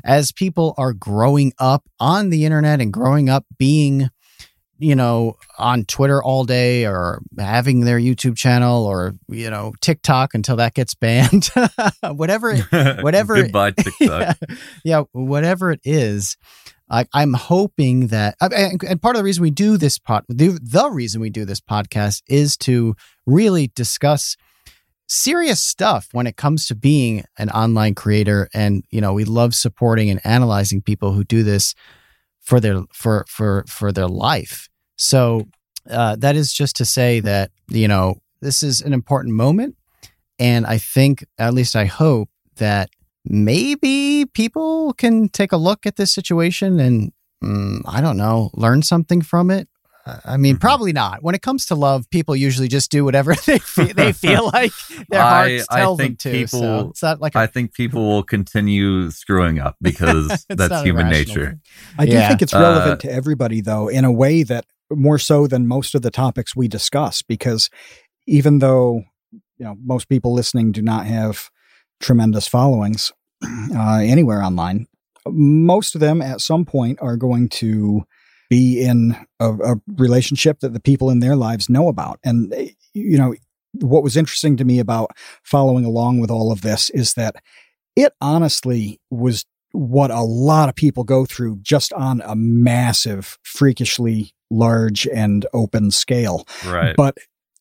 [0.03, 4.09] as people are growing up on the internet and growing up being
[4.79, 10.33] you know on Twitter all day or having their YouTube channel or you know TikTok
[10.33, 11.49] until that gets banned
[12.03, 12.57] whatever
[13.01, 13.99] Whatever- Goodbye, TikTok.
[14.01, 14.33] yeah,
[14.83, 16.35] yeah, whatever it is,
[16.89, 20.59] I, I'm hoping that, and, and part of the reason we do this pod, the,
[20.61, 24.35] the reason we do this podcast is to really discuss
[25.07, 29.55] serious stuff when it comes to being an online creator, and you know we love
[29.55, 31.75] supporting and analyzing people who do this
[32.41, 34.69] for their for for for their life.
[34.95, 35.47] So
[35.89, 39.75] uh, that is just to say that you know this is an important moment,
[40.39, 42.89] and I think, at least I hope that
[43.25, 47.13] maybe people can take a look at this situation and
[47.43, 49.67] mm, I don't know, learn something from it.
[50.05, 50.59] Uh, I mean, Mhm.
[50.59, 51.23] probably not.
[51.23, 54.73] When it comes to love, people usually just do whatever they feel, they feel like
[55.09, 56.31] their I- hearts I tell them to.
[56.31, 60.83] people- so it's not like a, I think people will continue screwing up because that's
[60.83, 61.45] human nature.
[61.51, 61.61] thing.
[61.97, 65.47] I do think it's Uh, relevant to everybody, though, in a way that more so
[65.47, 67.69] than most of the topics we discuss, because
[68.27, 69.03] even though
[69.57, 71.49] you know most people listening do not have
[72.01, 73.11] tremendous followings
[73.73, 74.87] uh, anywhere online,
[75.29, 78.03] most of them at some point are going to
[78.49, 82.53] be in a, a relationship that the people in their lives know about, and
[82.93, 83.33] you know
[83.81, 85.11] what was interesting to me about
[85.43, 87.35] following along with all of this is that
[87.95, 94.31] it honestly was what a lot of people go through just on a massive, freakishly
[94.51, 96.45] large and open scale.
[96.63, 96.95] Right.
[96.95, 97.17] But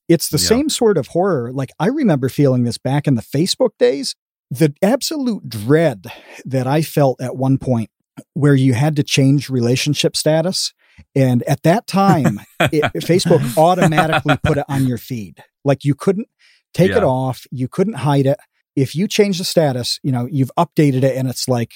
[0.09, 0.49] it's the Yeah.
[0.49, 1.51] same sort of horror.
[1.51, 4.15] Like I remember feeling this back in the Facebook days.
[4.51, 6.05] The absolute dread
[6.45, 7.89] that I felt at one point
[8.35, 10.73] where you had to change relationship status.
[11.15, 15.43] And at that time, it, Facebook automatically put it on your feed.
[15.65, 16.29] Like you couldn't
[16.75, 18.39] take it off, you couldn't hide it.
[18.75, 21.73] If you change the status, you know, you've updated it and it's like,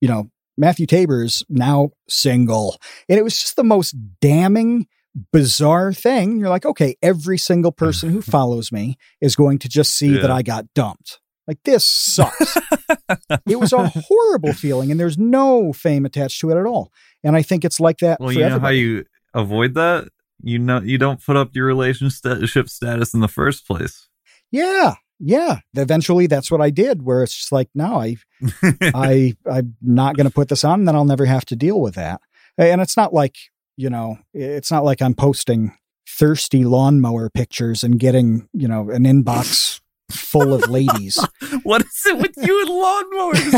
[0.00, 2.78] you know, Matthew Tabor's now single.
[3.08, 4.86] And it was just the most damning,
[5.32, 6.38] bizarre thing.
[6.38, 10.30] You're like, okay, every single person who follows me is going to just see that
[10.30, 11.20] I got dumped.
[11.46, 12.56] Like this sucks.
[13.46, 16.92] it was a horrible feeling and there's no fame attached to it at all.
[17.22, 19.04] And I think it's like that well, for you know how you
[19.34, 20.08] avoid that?
[20.42, 24.08] You know, you don't put up your relationship status in the first place.
[24.50, 24.94] Yeah.
[25.20, 25.60] Yeah.
[25.74, 28.16] Eventually that's what I did where it's just like, no, I
[28.82, 31.80] I I'm not going to put this on and then I'll never have to deal
[31.80, 32.20] with that.
[32.56, 33.36] And it's not like,
[33.76, 35.76] you know, it's not like I'm posting
[36.08, 41.18] thirsty lawnmower pictures and getting, you know, an inbox full of ladies.
[41.62, 43.52] what is it with you and lawnmowers,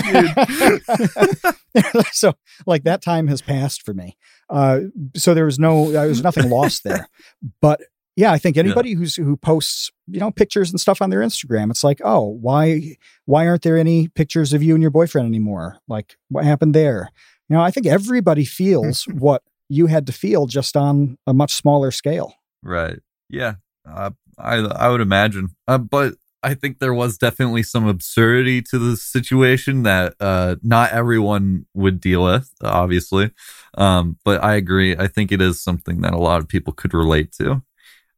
[1.74, 2.06] dude?
[2.12, 2.34] so
[2.66, 4.16] like that time has passed for me.
[4.48, 4.80] Uh,
[5.16, 7.08] so there was no, there was nothing lost there.
[7.60, 7.80] But
[8.16, 11.70] yeah, I think anybody who's who posts, you know, pictures and stuff on their Instagram,
[11.70, 15.78] it's like, oh, why why aren't there any pictures of you and your boyfriend anymore?
[15.86, 17.10] Like, what happened there?
[17.48, 21.52] You know, I think everybody feels what you had to feel just on a much
[21.52, 22.34] smaller scale.
[22.62, 23.00] Right.
[23.28, 23.56] Yeah.
[23.86, 25.50] Uh, I I would imagine.
[25.68, 26.14] Uh, but
[26.46, 32.00] I think there was definitely some absurdity to the situation that uh, not everyone would
[32.00, 33.32] deal with, obviously.
[33.76, 34.96] Um, but I agree.
[34.96, 37.62] I think it is something that a lot of people could relate to.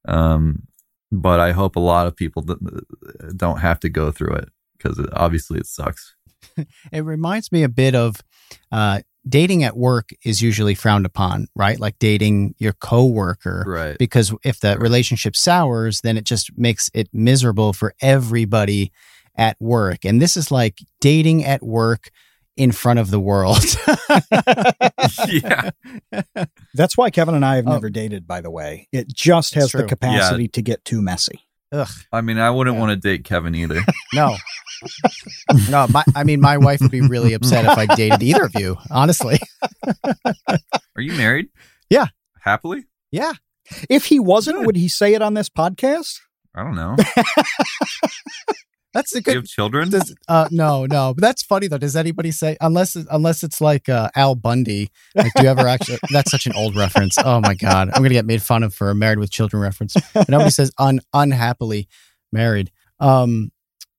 [0.06, 0.64] Um,
[1.10, 2.44] but I hope a lot of people
[3.34, 6.14] don't have to go through it because obviously it sucks.
[6.92, 8.22] It reminds me a bit of
[8.70, 11.78] uh, dating at work is usually frowned upon, right?
[11.78, 13.64] Like dating your coworker.
[13.66, 13.98] Right.
[13.98, 18.92] Because if the relationship sours, then it just makes it miserable for everybody
[19.36, 20.04] at work.
[20.04, 22.10] And this is like dating at work
[22.56, 23.64] in front of the world.
[25.28, 25.70] yeah.
[26.74, 27.72] That's why Kevin and I have Oh.
[27.72, 28.88] never dated, by the way.
[28.92, 29.86] It just has the true.
[29.88, 31.40] capacity to get too messy.
[31.70, 32.80] Ugh, I mean, I wouldn't Yeah.
[32.80, 33.80] want to date Kevin either.
[34.14, 34.36] no.
[35.70, 38.54] No, my, I mean, my wife would be really upset if I dated either of
[38.58, 39.38] you, honestly.
[40.96, 41.48] Are you married?
[41.90, 42.06] Yeah.
[42.40, 42.84] Happily?
[43.10, 43.32] Yeah.
[43.90, 44.66] If he wasn't, Good.
[44.66, 46.18] would he say it on this podcast?
[46.54, 46.96] I don't know.
[48.94, 49.90] That's a Do you good have children?
[49.90, 51.76] Does, uh, no, no, but that's funny though.
[51.76, 54.90] Does anybody say unless unless it's like uh, Al Bundy?
[55.14, 55.98] Like, do you ever actually?
[56.10, 57.16] That's such an old reference.
[57.22, 59.94] Oh my god, I'm gonna get made fun of for a Married with Children reference.
[60.14, 61.86] But nobody says un unhappily
[62.32, 62.70] married.
[62.98, 63.52] Um,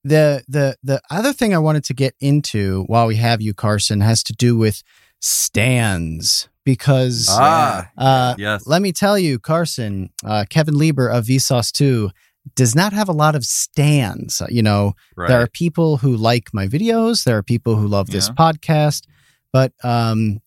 [0.03, 4.01] the the the other thing I wanted to get into while we have you, Carson,
[4.01, 4.83] has to do with
[5.21, 8.65] stans because ah, uh, yes.
[8.67, 12.11] let me tell you, Carson, uh, Kevin Lieber of Vsauce 2
[12.55, 14.41] does not have a lot of stans.
[14.49, 15.27] You know, right.
[15.27, 18.35] there are people who like my videos, there are people who love this Yeah.
[18.35, 19.05] podcast,
[19.51, 20.41] but um,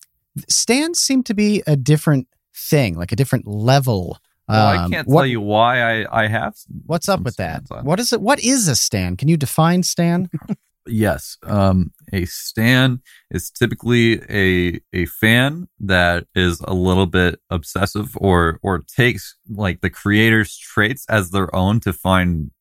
[0.47, 4.17] stans seem to be a different thing, like a different level.
[4.49, 6.55] Well, I Um, can't what- tell you why I, I have.
[6.85, 7.63] What's up with that?
[7.71, 7.85] on.
[7.85, 8.21] What is it?
[8.21, 9.15] What is a stan?
[9.15, 10.29] Can you define stan?
[10.85, 11.37] Yes.
[11.43, 12.99] Um, a stan
[13.31, 19.79] is typically a a fan that is a little bit obsessive or or takes like
[19.79, 22.51] the creator's traits as their own to find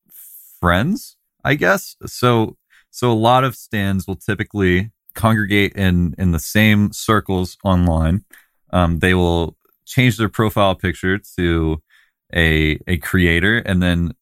[0.61, 1.97] friends, I guess.
[2.07, 2.57] So
[2.91, 8.25] so a lot of stans will typically congregate in in the same circles online.
[8.73, 9.57] Um, they will
[9.93, 11.83] change their profile picture to
[12.35, 14.13] a a creator and then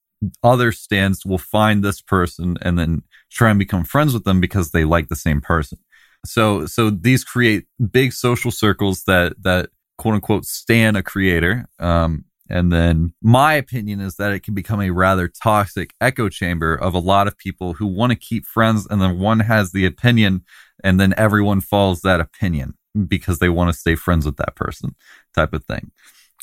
[0.42, 4.70] other stans will find this person and then try and become friends with them because
[4.70, 5.78] they like the same person.
[6.26, 11.66] So so these create big social circles that that quote unquote stan a creator.
[11.78, 16.74] Um, and then my opinion is that it can become a rather toxic echo chamber
[16.74, 19.86] of a lot of people who want to keep friends and then one has the
[19.86, 20.44] opinion
[20.82, 22.74] and then everyone follows that opinion
[23.06, 24.94] because they want to stay friends with that person
[25.34, 25.90] type of thing.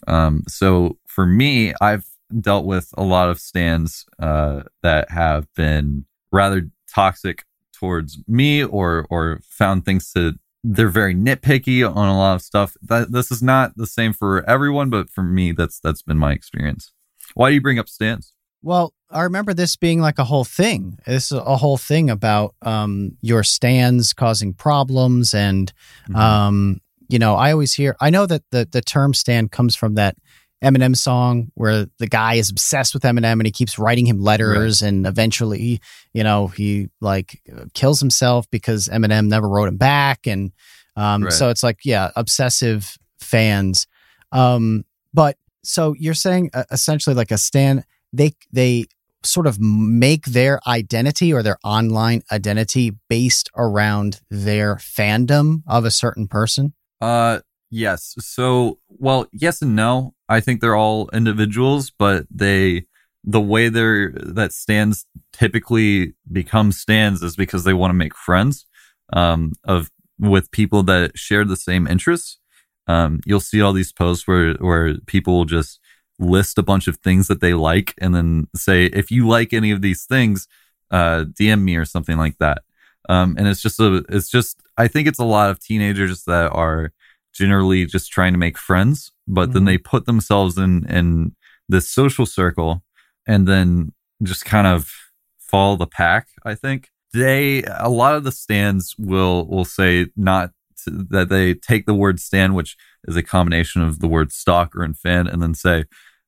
[0.08, 2.06] Um, so for me, I've
[2.40, 9.06] dealt with a lot of stans uh, that have been rather toxic towards me or
[9.10, 10.34] or found things to
[10.64, 12.76] they're very nitpicky on a lot of stuff.
[12.82, 16.34] That this is not the same for everyone, but for me, that's that's been my
[16.34, 16.92] experience.
[17.36, 18.34] Why do you bring up stans?
[18.62, 21.00] Well, I remember this being like a whole thing.
[21.06, 25.72] This is a whole thing about um, your stans causing problems, and
[26.10, 26.16] mm-hmm.
[26.16, 27.96] um, you know, I always hear.
[28.02, 30.18] I know that the the term stan comes from that
[30.64, 34.82] Eminem song where the guy is obsessed with Eminem and he keeps writing him letters,
[34.82, 34.90] right.
[34.90, 35.80] and eventually,
[36.14, 37.42] you know, he like
[37.74, 40.52] kills himself because Eminem never wrote him back, and
[40.98, 41.34] um, right.
[41.34, 43.88] so it's like, yeah, obsessive fans.
[44.34, 44.84] Um,
[45.14, 48.86] but so you're saying uh, essentially like a stan they they
[49.24, 55.92] sort of make their identity or their online identity based around their fandom of a
[55.92, 56.74] certain person?
[57.02, 57.40] Uh
[57.70, 58.16] yes.
[58.20, 60.14] So, well, yes and no.
[60.30, 62.86] I think they're all individuals, but they
[63.24, 68.66] the way they're that stans typically become stans is because they want to make friends
[69.14, 69.90] um of
[70.20, 72.40] with people that share the same interests.
[72.88, 75.80] Um, you'll see all these posts where where people just
[76.20, 79.72] list a bunch of things that they like and then say, if you like any
[79.72, 80.48] of these things,
[80.92, 82.64] uh, DM me or something like that.
[83.10, 86.52] Um, and it's just a, it's just, I think it's a lot of teenagers that
[86.52, 86.92] are
[87.34, 89.54] generally just trying to make friends, but mm-hmm.
[89.54, 91.36] then they put themselves in, in
[91.70, 92.84] this social circle
[93.28, 93.94] and then
[94.24, 94.92] just kind of
[95.40, 96.28] follow the pack.
[96.44, 100.52] I think they, a lot of the stans will, will say not
[100.84, 102.76] to, that they take the word stan, which
[103.08, 105.86] is a combination of the word stalker and fan, and then say,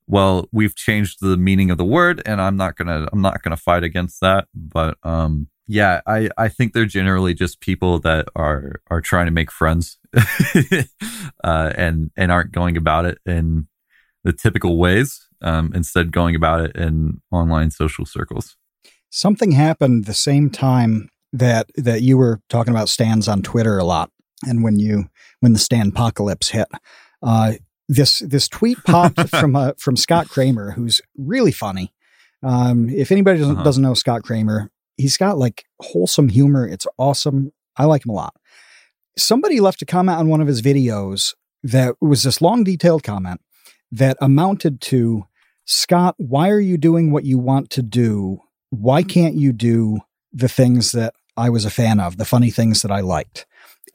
[0.10, 3.58] well, we've changed the meaning of the word, and I'm not gonna I'm not gonna
[3.58, 4.48] fight against that.
[4.56, 9.32] But um, yeah, I I think they're generally just people that are are trying to
[9.32, 10.00] make friends,
[11.44, 13.68] uh, and and aren't going about it in
[14.24, 15.28] the typical ways.
[15.42, 18.58] Um, instead, going about it in online social circles.
[19.12, 23.84] Something happened the same time that that you were talking about stans on Twitter a
[23.84, 24.10] lot,
[24.46, 25.10] and when you
[25.40, 26.68] when the stan apocalypse hit.
[27.22, 27.54] Uh,
[27.88, 31.94] this this tweet popped from uh, from Scott Kramer, who's really funny.
[32.42, 33.64] Um, if anybody doesn't, uh-huh.
[33.64, 36.68] doesn't know Scott Kramer, he's got like wholesome humor.
[36.68, 37.52] It's awesome.
[37.76, 38.36] I like him a lot.
[39.18, 41.34] Somebody left a comment on one of his videos
[41.64, 43.42] that was this long, detailed comment
[43.92, 45.26] that amounted to
[45.66, 48.42] Scott, why are you doing what you want to do?
[48.70, 50.00] Why can't you do
[50.32, 53.46] the things that I was a fan of, the funny things that I liked?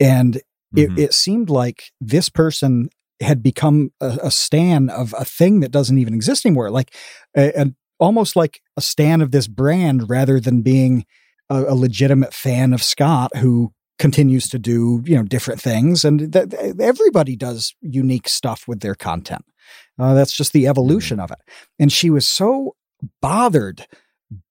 [0.01, 0.40] And
[0.74, 0.99] mm-hmm.
[0.99, 2.88] it, it seemed like this person
[3.20, 6.70] had become a, a stan of a thing that doesn't even exist anymore.
[6.70, 6.95] Like,
[7.36, 11.05] a, almost like a stan of this brand rather than being
[11.49, 16.32] a, a, legitimate fan of Scott who continues to do you know different things and
[16.32, 19.45] th- everybody does unique stuff with their content
[20.01, 20.70] uh, that's just the mm-hmm.
[20.70, 21.38] evolution of it
[21.78, 22.74] and she was so
[23.22, 23.86] bothered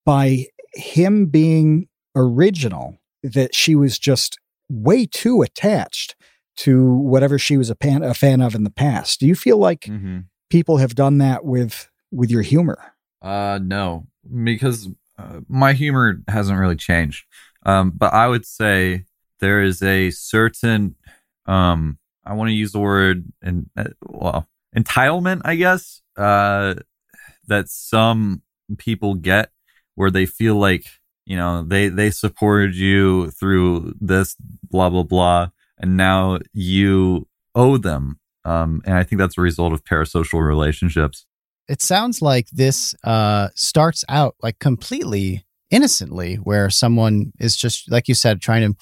[0.05, 4.39] by him being original that she was just
[4.73, 6.15] way too attached
[6.55, 9.19] to whatever she was a, pan, a fan of in the past.
[9.19, 10.19] Do you feel like mm-hmm.
[10.49, 12.93] people have done that with with your humor?
[13.21, 14.07] Uh, no,
[14.43, 17.25] because uh, my humor hasn't really changed.
[17.65, 19.05] Um, but I would say
[19.39, 20.95] there is a certain,
[21.45, 26.75] um, I want to use the word and uh, well, entitlement, I guess, uh,
[27.47, 28.41] that some
[28.77, 29.49] people get
[29.95, 30.85] where they feel like
[31.25, 34.35] you know they they supported you through this
[34.69, 35.49] blah blah blah
[35.83, 38.19] and now you owe them.
[38.45, 41.25] Um, and I think that's a result of parasocial relationships.
[41.67, 48.07] It sounds like this uh, starts out like completely innocently, where someone is just like
[48.07, 48.79] you said, trying to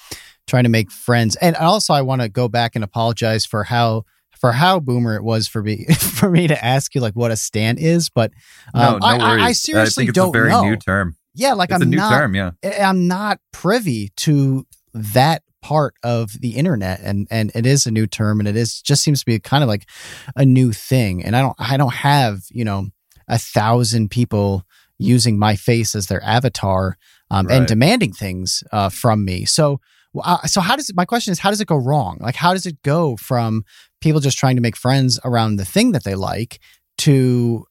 [0.48, 1.36] trying to make friends.
[1.38, 4.06] And also, I want to go back and apologize for how
[4.40, 7.36] for how boomer it was for me for me to ask you like what a
[7.36, 8.10] stan is.
[8.10, 8.32] But
[8.74, 10.64] um, no, no I, I, I, seriously I don't a very know.
[10.64, 11.16] New term.
[11.34, 12.36] Yeah, like it's I'm a new not, term.
[12.36, 17.92] Yeah, I'm not privy to that part of the internet and and it is a
[17.92, 19.88] new term and it is just seems to be kind of like
[20.36, 22.88] a new thing and i don't i don't have you know
[23.28, 24.64] a thousand people
[24.98, 26.98] using my face as their avatar
[27.30, 27.58] um, right.
[27.58, 29.80] and demanding things uh, from me so
[30.22, 32.54] uh, so how does it, my question is how does it go wrong like how
[32.54, 33.64] does it go from
[34.02, 36.60] people just trying to make friends around the thing that they like
[36.98, 37.66] to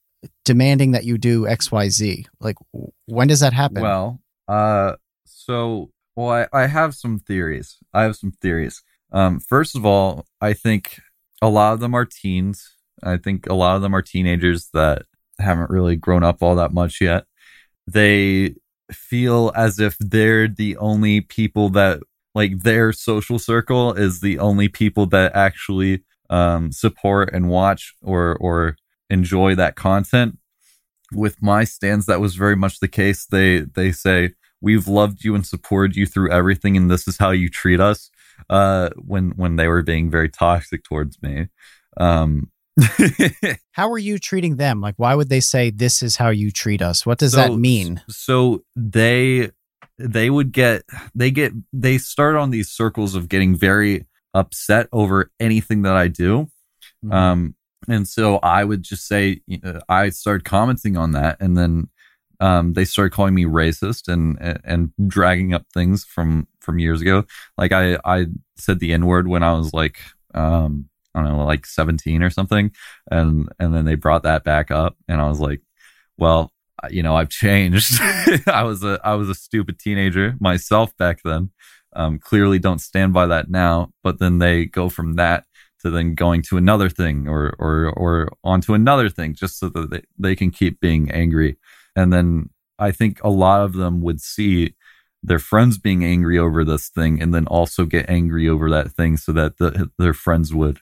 [0.53, 2.57] demanding that you do xyz like
[3.07, 4.95] when does that happen well uh
[5.25, 7.79] so well, I, I have some theories.
[7.95, 8.83] I have some theories.
[9.13, 11.01] Um, first of all, I think
[11.41, 12.77] a lot of them are teens.
[13.03, 15.07] I think a lot of them are teenagers that
[15.39, 17.25] haven't really grown up all that much yet.
[17.87, 18.57] They
[18.93, 22.01] feel as if they're the only people that
[22.35, 28.37] like their social circle is the only people that actually um, support and watch or
[28.37, 28.77] or
[29.09, 30.39] enjoy that content.
[31.13, 33.27] With my stans, that was very much the case.
[33.27, 34.31] They they say
[34.61, 38.11] we've loved you and supported you through everything, and this is how you treat us.
[38.49, 41.49] Uh, when when they were being very toxic towards me.
[41.97, 42.51] Um,
[43.73, 44.81] how are you treating them?
[44.81, 47.05] Like, why would they say this is how you treat us?
[47.05, 48.03] What does so, that mean?
[48.09, 49.51] So they
[49.99, 50.83] they would get
[51.15, 56.09] they get they start on these circles of getting very upset over anything that I
[56.09, 56.49] do.
[57.05, 57.13] Mm-hmm.
[57.13, 57.55] Um,
[57.89, 59.41] and so I would just say
[59.89, 61.89] I started commenting on that, and then
[62.41, 67.25] um, they started calling me racist and and dragging up things from from years ago.
[67.59, 68.27] Like I I
[68.57, 69.99] said the n word when I was like
[70.35, 72.73] um, I don't know like seventeen or something,
[73.11, 75.61] and and then they brought that back up, and I was like,
[76.19, 76.53] well,
[76.91, 78.01] you know, I've changed.
[78.47, 81.51] I was a I was a stupid teenager myself back then.
[81.95, 83.91] Um, clearly, don't stand by that now.
[84.03, 85.45] But then they go from that
[85.83, 89.91] to then going to another thing or or or onto another thing just so that
[89.91, 91.57] they, they can keep being angry.
[91.97, 94.75] And then i think a lot of them would see
[95.23, 99.17] their friends being angry over this thing and then also get angry over that thing
[99.17, 100.81] so that the, their friends would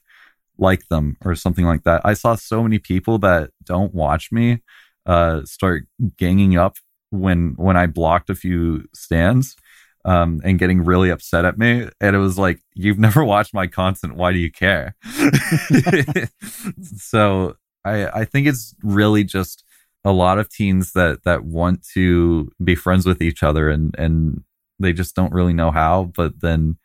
[0.56, 2.00] like them or something like that.
[2.04, 4.62] I saw so many people that don't watch me
[5.06, 5.86] uh, start
[6.16, 6.76] ganging up
[7.10, 9.56] when when i blocked a few stans
[10.08, 11.86] um, and getting really upset at me.
[12.00, 14.16] And it was like, you've never watched my content.
[14.16, 14.96] Why do you care?
[16.96, 19.64] so I, I think it's really just
[20.06, 24.44] a lot of teens that, that want to be friends with each other and, and
[24.78, 26.78] they just don't really know how, but then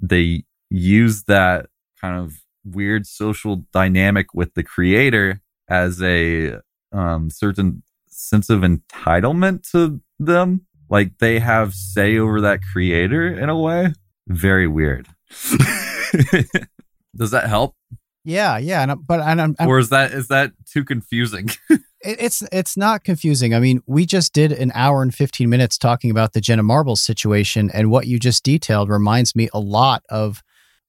[0.00, 1.66] they use that
[2.00, 6.58] kind of weird social dynamic with the creator as a
[6.92, 13.48] um, certain sense of entitlement to them like they have say over that creator in
[13.48, 13.94] a way.
[14.26, 15.08] Very weird.
[17.16, 17.74] Does that help?
[18.24, 21.48] Yeah, yeah, and, but and I'm, I'm, or is that is that too confusing?
[22.02, 23.54] it's it's not confusing.
[23.54, 27.00] I mean, we just did an hour and 15 minutes talking about the Jenna Marbles
[27.02, 30.42] situation and what you just detailed reminds me a lot of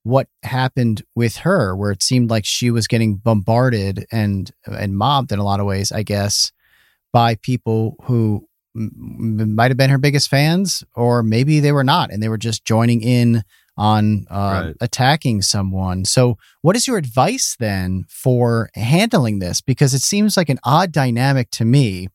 [0.03, 5.31] what happened with her where it seemed like she was getting bombarded and and mobbed
[5.31, 6.51] in a lot of ways, I guess,
[7.13, 12.21] by people who might have been her biggest fans, or maybe they were not, and
[12.21, 13.43] they were just joining in
[13.77, 14.75] on uh, right.
[14.81, 16.05] attacking someone.
[16.05, 19.61] So, what is your advice then for handling this?
[19.61, 22.09] Because it seems like an odd dynamic to me.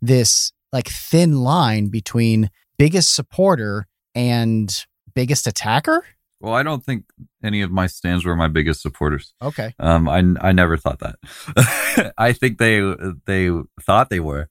[0.00, 4.84] This like thin line between biggest supporter and
[5.14, 6.04] biggest attacker.
[6.40, 7.04] Well, I don't think
[7.42, 9.34] any of my stans were my biggest supporters.
[9.42, 9.74] Okay.
[9.80, 12.12] Um, I I never thought that.
[12.18, 12.80] I think they
[13.26, 14.48] they thought they were.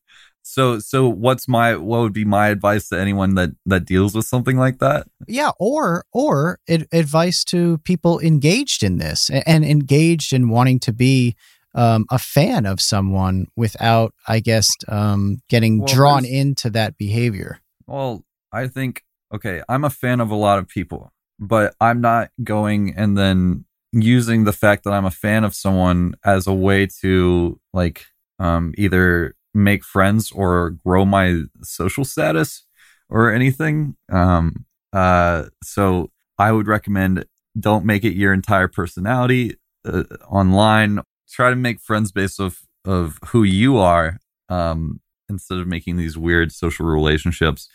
[0.48, 4.26] So so what's my what would be my advice to anyone that that deals with
[4.26, 5.08] something like that?
[5.28, 11.36] Yeah, or or advice to people engaged in this and engaged in wanting to be
[11.76, 17.60] um, a fan of someone without, I guess, um, getting well, drawn into that behavior.
[17.86, 22.32] Well, I think okay, I'm a fan of a lot of people, but I'm not
[22.42, 26.88] going and then using the fact that I'm a fan of someone as a way
[27.02, 28.06] to like
[28.40, 32.66] um, either make friends or grow my social status
[33.10, 33.96] or anything.
[34.12, 37.26] Um, uh, so I would recommend
[37.60, 41.02] don't make it your entire personality uh, online.
[41.30, 44.18] Try to make friends based of of who you are,
[44.48, 47.68] um, instead of making these weird social relationships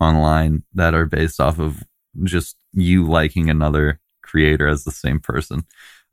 [0.00, 1.84] online that are based off of
[2.24, 5.64] just you liking another creator as the same person.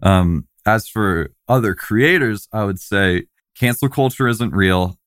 [0.01, 3.24] Um, as for other creators, I would say
[3.57, 4.97] cancel culture isn't real.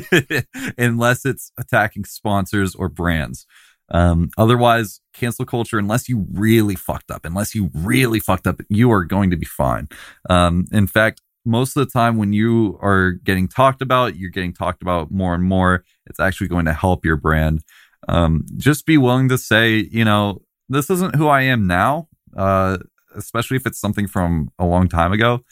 [0.78, 3.46] unless it's attacking sponsors or brands.
[3.90, 8.90] Um, otherwise, cancel culture, unless you really fucked up, unless you really fucked up, you
[8.90, 9.88] are going to be fine.
[10.30, 14.54] Um, in fact, most of the time when you are getting talked about, you're getting
[14.54, 15.84] talked about more and more.
[16.06, 17.62] It's actually going to help your brand.
[18.08, 22.78] Um, just be willing to say, you know, this isn't who I am now, uh,
[23.14, 25.42] especially if it's something from a long time ago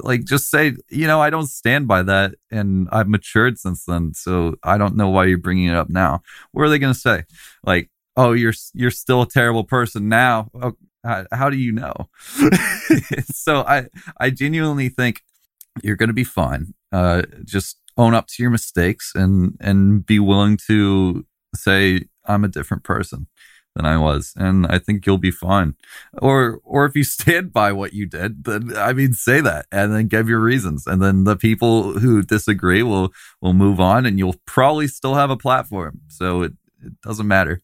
[0.00, 4.12] like just say you know i don't stand by that and i've matured since then
[4.14, 6.22] so i don't know why you're bringing it up now.
[6.52, 7.24] What are they going to say?
[7.64, 10.50] Like oh you're you're still a terrible person now.
[10.54, 10.72] Oh,
[11.04, 12.08] how, how do you know?
[13.32, 13.86] So i
[14.18, 15.22] i genuinely think
[15.82, 16.74] you're going to be fine.
[16.92, 22.48] Uh just own up to your mistakes and and be willing to say i'm a
[22.48, 23.26] different person
[23.80, 25.74] than I was, and I think you'll be fine.
[26.20, 29.92] Or or if you stand by what you did, then I mean say that and
[29.92, 30.86] then give your reasons.
[30.86, 35.30] And then the people who disagree will will move on and you'll probably still have
[35.30, 36.00] a platform.
[36.08, 36.52] So it,
[36.84, 37.62] it doesn't matter.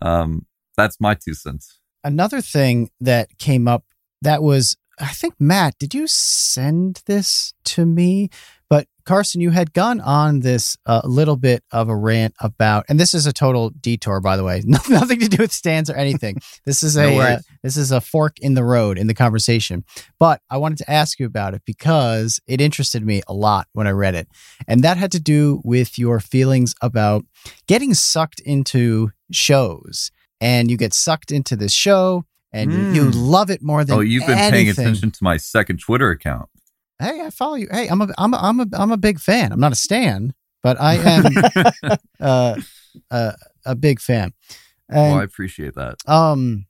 [0.00, 1.80] Um that's my two cents.
[2.04, 3.84] Another thing that came up
[4.20, 8.30] that was I think Matt, did you send this to me?
[8.68, 12.98] But Carson, you had gone on this uh, little bit of a rant about, and
[13.00, 16.36] this is a total detour, by the way, nothing to do with stans or anything.
[16.64, 19.84] This is No a uh, this is a fork in the road in the conversation.
[20.18, 23.86] But I wanted to ask you about it because it interested me a lot when
[23.86, 24.28] I read it,
[24.68, 27.24] and that had to do with your feelings about
[27.66, 32.24] getting sucked into shows, and you get sucked into this show.
[32.54, 33.12] And you, you Mm.
[33.14, 36.50] love it more than Oh, you've been paying attention to my second Twitter account.
[37.02, 37.68] Hey, I follow you.
[37.70, 39.52] Hey, I'm a, I'm a, I'm a, I'm a big fan.
[39.52, 41.24] I'm not a stan, but I am
[42.20, 42.56] uh,
[43.10, 43.32] uh,
[43.66, 44.32] a big fan.
[44.88, 45.96] well, I appreciate that.
[46.06, 46.66] um,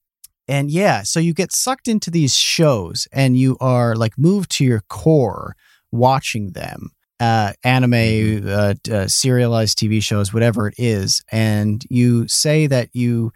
[0.49, 4.65] and yeah, so you get sucked into these shows, and you are like moved to
[4.65, 5.55] your core
[5.93, 12.67] watching them, uh, anime, uh, uh, serialized TV shows, whatever it is, and you say
[12.67, 13.33] that you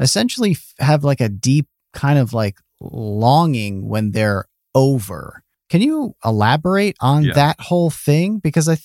[0.00, 4.44] essentially f- have like a deep kind of like longing when they're
[4.74, 5.42] over.
[5.70, 7.32] Can you elaborate on Yeah.
[7.34, 8.38] that whole thing?
[8.38, 8.84] Because I th-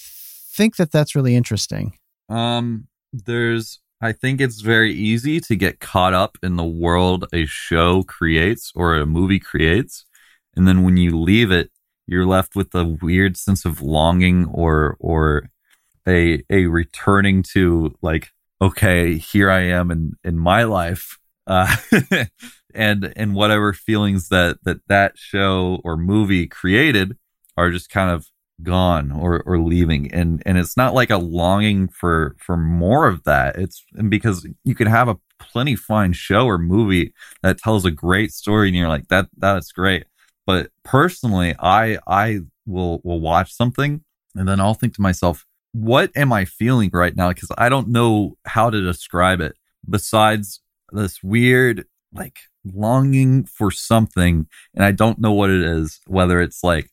[0.56, 1.98] think that that's really interesting.
[2.30, 7.46] Um, there's, I think it's very easy to get caught up in the world a
[7.46, 10.06] show creates or a movie creates.
[10.56, 11.72] And then when you leave it,
[12.08, 15.50] you're left with a weird sense of longing or, or
[16.08, 18.30] a, a returning to like,
[18.62, 21.18] okay, here I am in, in my life.
[21.48, 21.76] Uh,
[22.76, 27.18] and, and whatever feelings that, that that show or movie created
[27.58, 28.28] are just kind of
[28.64, 30.12] gone or or leaving.
[30.14, 33.56] And and it's not like a longing for for more of that.
[33.58, 37.14] It's because you could have a plenty fine show or movie
[37.44, 40.06] that tells a great story and you're like that that's great.
[40.46, 44.04] But personally i i will will watch something
[44.36, 47.30] and then i'll think to myself what am i feeling right now?
[47.30, 49.56] Because i don't know how to describe it
[49.90, 50.62] besides
[50.92, 52.38] this weird like
[52.74, 56.90] longing for something and i don't know what it is whether it's like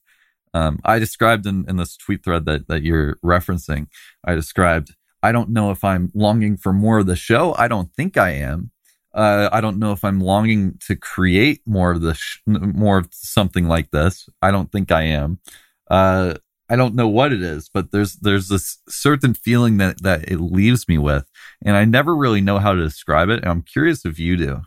[0.55, 3.89] um, I described in, in this tweet thread that, that you're referencing,
[4.25, 7.55] I described, I don't know if I'm longing for more of the show.
[7.57, 8.71] I don't think I am.
[9.15, 13.09] Uh, I don't know if I'm longing to create more of the, sh- more of
[13.13, 14.29] something like this.
[14.41, 15.39] I don't think I am.
[15.91, 16.35] Uh,
[16.69, 20.39] I don't know what it is, but there's, there's this certain feeling that, that it
[20.39, 21.31] leaves me with,
[21.63, 23.41] and I never really know how to describe it.
[23.41, 24.63] And I'm curious if you do.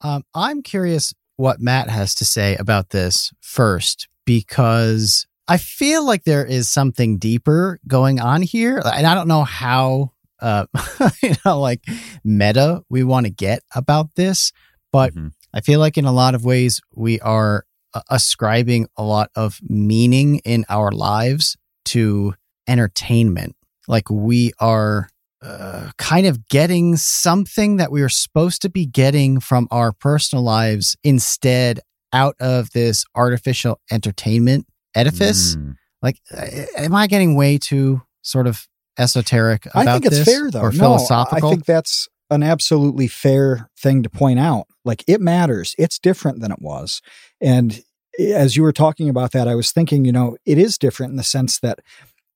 [0.00, 6.24] Um, I'm curious what Matt has to say about this first, because I feel like
[6.24, 8.78] there is something deeper going on here.
[8.84, 10.66] And I don't know how, uh,
[11.22, 11.84] you know, like
[12.24, 14.52] meta we want to get about this,
[14.92, 15.32] but Mhm.
[15.54, 19.58] I feel like in a lot of ways we are uh, ascribing a lot of
[19.62, 22.34] meaning in our lives to
[22.68, 23.56] entertainment.
[23.88, 25.08] Like we are
[25.42, 30.42] uh, kind of getting something that we were supposed to be getting from our personal
[30.42, 31.80] lives instead
[32.12, 35.56] out of this artificial entertainment edifice.
[35.56, 35.76] Mm.
[36.02, 36.46] Like, uh,
[36.78, 38.66] am I getting way too sort of
[38.98, 40.60] esoteric about I think it's this fair though.
[40.60, 41.48] or No, philosophical?
[41.48, 44.66] I think that's an absolutely fair thing to point out.
[44.84, 45.74] Like it matters.
[45.78, 47.02] It's different than it was.
[47.40, 47.82] And
[48.18, 51.16] as you were talking about that, I was thinking, you know, it is different in
[51.16, 51.80] the sense that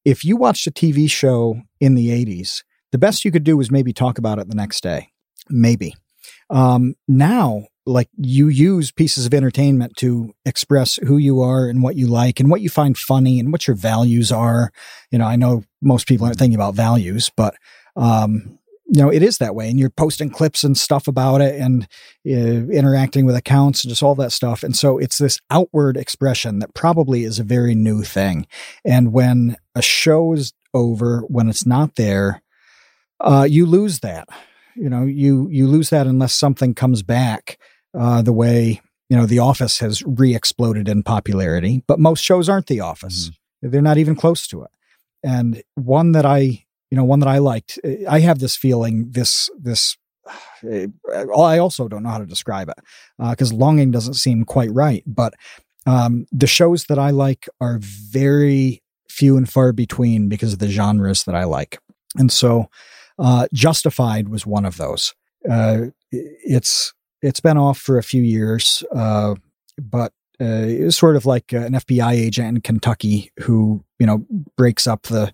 [0.05, 2.63] if you watched a TV show in the 80s,
[2.93, 5.11] the best you could do was maybe talk about it the next day.
[5.49, 5.95] Maybe.
[6.49, 11.97] Um, now, like you use pieces of entertainment to express who you are and what
[11.97, 14.73] you like and what you find funny and what your values are.
[15.11, 17.55] You know, I know most people aren't thinking about values, but
[17.97, 19.71] um, you know, it is that way.
[19.71, 21.85] And you're posting clips and stuff about it and
[22.27, 24.63] uh, interacting with accounts and just all that stuff.
[24.63, 28.47] And so it's this outward expression that probably is a very new thing.
[28.85, 32.43] And when a show is over, when it's not there,
[33.21, 34.29] uh, you lose that.
[34.77, 37.59] You know, you you lose that unless something comes back
[37.99, 41.83] uh, the way you know The Office has re-exploded in popularity.
[41.87, 43.31] But most shows aren't The Office;
[43.63, 44.71] they're not even close to it.
[45.23, 49.51] And one that I, you know, one that I liked, I have this feeling, this
[49.59, 49.97] this.
[50.65, 50.87] uh,
[51.37, 52.79] I also don't know how to describe it
[53.19, 55.03] because longing doesn't seem quite right.
[55.07, 55.35] But
[55.87, 60.69] um, the shows that I like are very few and far between because of the
[60.69, 61.79] genres that I like.
[62.17, 62.69] And so
[63.21, 65.15] uh, Justified was one of those.
[65.49, 66.93] Uh, it's
[67.23, 69.35] it's been off for a few years, uh,
[69.81, 74.25] but uh, it was sort of like an FBI agent in Kentucky who you know
[74.57, 75.33] breaks up the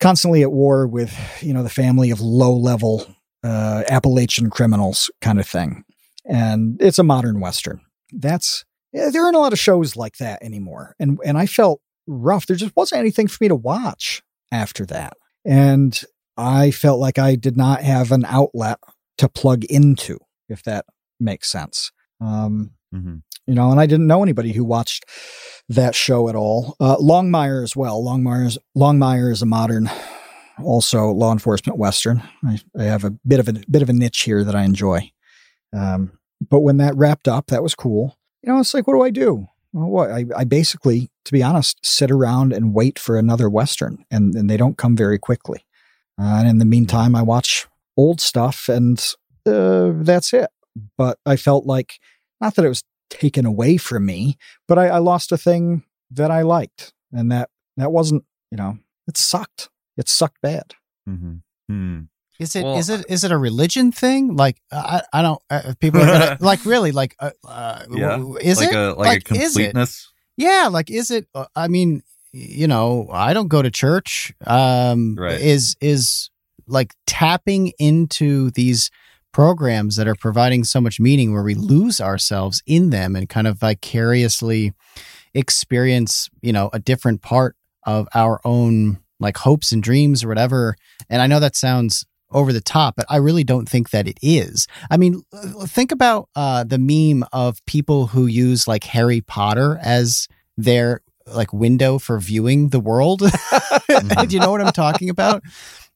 [0.00, 3.06] constantly at war with you know the family of low level
[3.44, 5.84] uh, Appalachian criminals kind of thing,
[6.24, 7.80] and it's a modern western.
[8.12, 12.46] That's there aren't a lot of shows like that anymore, and and I felt rough.
[12.46, 15.14] There just wasn't anything for me to watch after that,
[15.44, 16.02] and
[16.40, 18.78] I felt like I did not have an outlet
[19.18, 20.18] to plug into,
[20.48, 20.86] if that
[21.18, 21.92] makes sense.
[22.20, 23.18] Um, hmm
[23.50, 25.04] you know, and I didn't know anybody who watched
[25.68, 26.76] that show at all.
[26.78, 28.00] Uh, Longmire as well.
[28.00, 29.90] Longmire's Longmire is a modern,
[30.62, 32.22] also law enforcement western.
[32.46, 35.10] I, I have a bit of a bit of a niche here that I enjoy.
[35.72, 38.16] Um, but when that wrapped up, that was cool.
[38.42, 39.48] You know, it's like, what do I do?
[39.72, 44.04] Well, what I, I basically, to be honest, sit around and wait for another western,
[44.12, 45.64] and, and they don't come very quickly.
[46.20, 47.66] Uh, and in the meantime, I watch
[47.96, 48.98] old stuff, and
[49.46, 50.50] uh, that's it.
[50.98, 51.98] But I felt like
[52.40, 54.36] not that it was taken away from me,
[54.68, 58.78] but I, I lost a thing that I liked, and that that wasn't, you know,
[59.08, 59.70] it sucked.
[59.96, 60.74] It sucked bad.
[61.08, 61.34] Mm-hmm.
[61.68, 62.00] Hmm.
[62.38, 64.36] Is it Well, is it is it a religion thing?
[64.36, 68.58] Like I I don't uh, people are gonna, like really like uh, uh, Yeah, is
[68.58, 69.72] like it a like, a is it?
[69.72, 70.12] completeness.
[70.36, 71.26] Yeah, like is it?
[71.34, 72.02] uh, I mean,
[72.32, 74.32] you know, I don't go to church.
[74.46, 75.40] Um, Right.
[75.40, 76.30] Is is
[76.66, 78.90] like tapping into these
[79.32, 83.46] programs that are providing so much meaning where we lose ourselves in them and kind
[83.46, 84.72] of vicariously
[85.34, 90.76] experience, you know, a different part of our own like hopes and dreams or whatever.
[91.08, 94.18] And I know that sounds over the top, but I really don't think that it
[94.22, 94.66] is.
[94.90, 95.22] I mean,
[95.64, 101.02] think about uh, the meme of people who use like Harry Potter as their
[101.34, 103.20] like window for viewing the world.
[103.88, 105.42] Do you know what I'm talking about?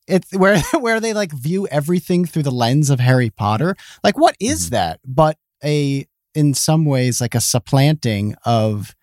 [0.06, 3.76] It's where where they like view everything through the lens of Harry Potter.
[4.02, 4.70] Like, what is Mhm.
[4.70, 5.00] that?
[5.06, 8.94] But a in some ways like a supplanting of,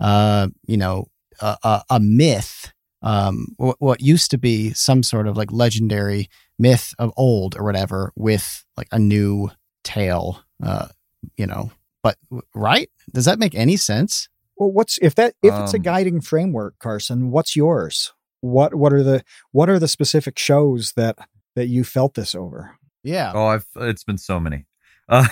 [0.00, 1.06] uh, you know,
[1.40, 2.72] a, a, a myth.
[3.02, 7.64] Um, what, what used to be some sort of like legendary myth of old or
[7.64, 9.50] whatever with like a new
[9.84, 10.42] tale.
[10.62, 10.88] Uh,
[11.36, 11.70] you know,
[12.02, 12.16] but
[12.54, 12.90] right?
[13.12, 14.28] Does that make any sense?
[14.58, 17.30] Well, what's if that if it's a Um, guiding framework, Carson?
[17.30, 18.12] What's yours?
[18.40, 21.16] What what are the what are the specific shows that
[21.56, 22.76] that you felt this over?
[23.02, 23.32] Yeah.
[23.34, 24.66] Oh, I've it's been so many.
[25.10, 25.26] Uh,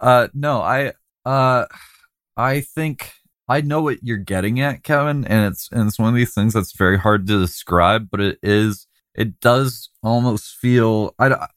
[0.00, 0.92] uh no, I
[1.24, 1.66] uh
[2.36, 3.12] I think
[3.48, 6.54] I know what you're getting at, Kevin, and it's and it's one of these things
[6.54, 11.48] that's very hard to describe, but it is it does almost feel I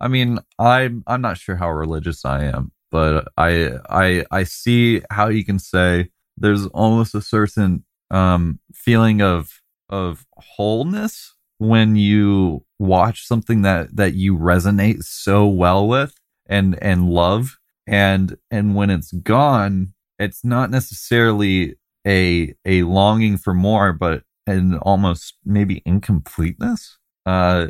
[0.00, 5.02] I mean, I'm I'm not sure how religious I am, but I I I see
[5.10, 9.50] how you can say there's almost a certain um feeling of
[9.88, 16.14] of wholeness when you watch something that that you resonate so well with
[16.46, 17.56] and and love.
[17.88, 21.74] And and when it's gone it's not necessarily
[22.06, 26.96] a a longing for more but an almost maybe incompleteness.
[27.26, 27.68] Uh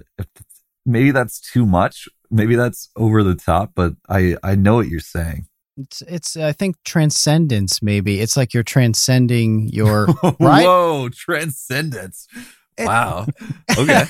[0.86, 5.00] maybe that's too much maybe that's over the top but i i know what you're
[5.00, 5.46] saying.
[5.76, 8.20] It's it's I think transcendence maybe.
[8.20, 10.06] It's like you're transcending your
[10.40, 10.64] Right?
[10.64, 12.26] whoa transcendence.
[12.76, 13.26] It- wow.
[13.78, 14.04] Okay.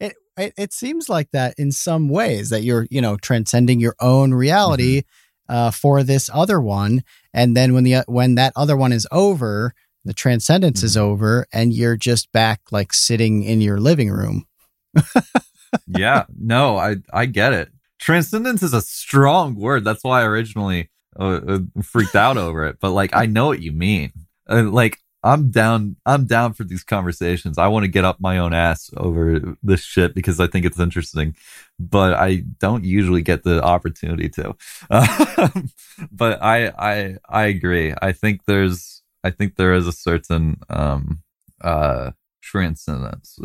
[0.00, 3.94] It, it it seems like that in some ways that you're, you know, transcending your
[4.00, 5.54] own reality mm-hmm.
[5.54, 7.04] uh for this other one.
[7.32, 9.72] And then when the uh, when that other one is over,
[10.04, 11.06] the transcendence is mm-hmm.
[11.06, 14.46] over and you're just back like sitting in your living room.
[15.86, 17.70] yeah, no, I I get it.
[17.98, 19.84] Transcendence is a strong word.
[19.84, 22.76] That's why I originally uh, uh, freaked out over it.
[22.80, 24.12] But like, I know what you mean.
[24.48, 25.96] Uh, like, I'm down.
[26.06, 27.58] I'm down for these conversations.
[27.58, 30.78] I want to get up my own ass over this shit because I think it's
[30.78, 31.34] interesting,
[31.80, 34.54] but I don't usually get the opportunity to.
[34.88, 35.70] Um,
[36.12, 37.92] but I I I agree.
[38.00, 41.22] I think there's I think there is a certain um
[41.60, 43.38] uh transcendence.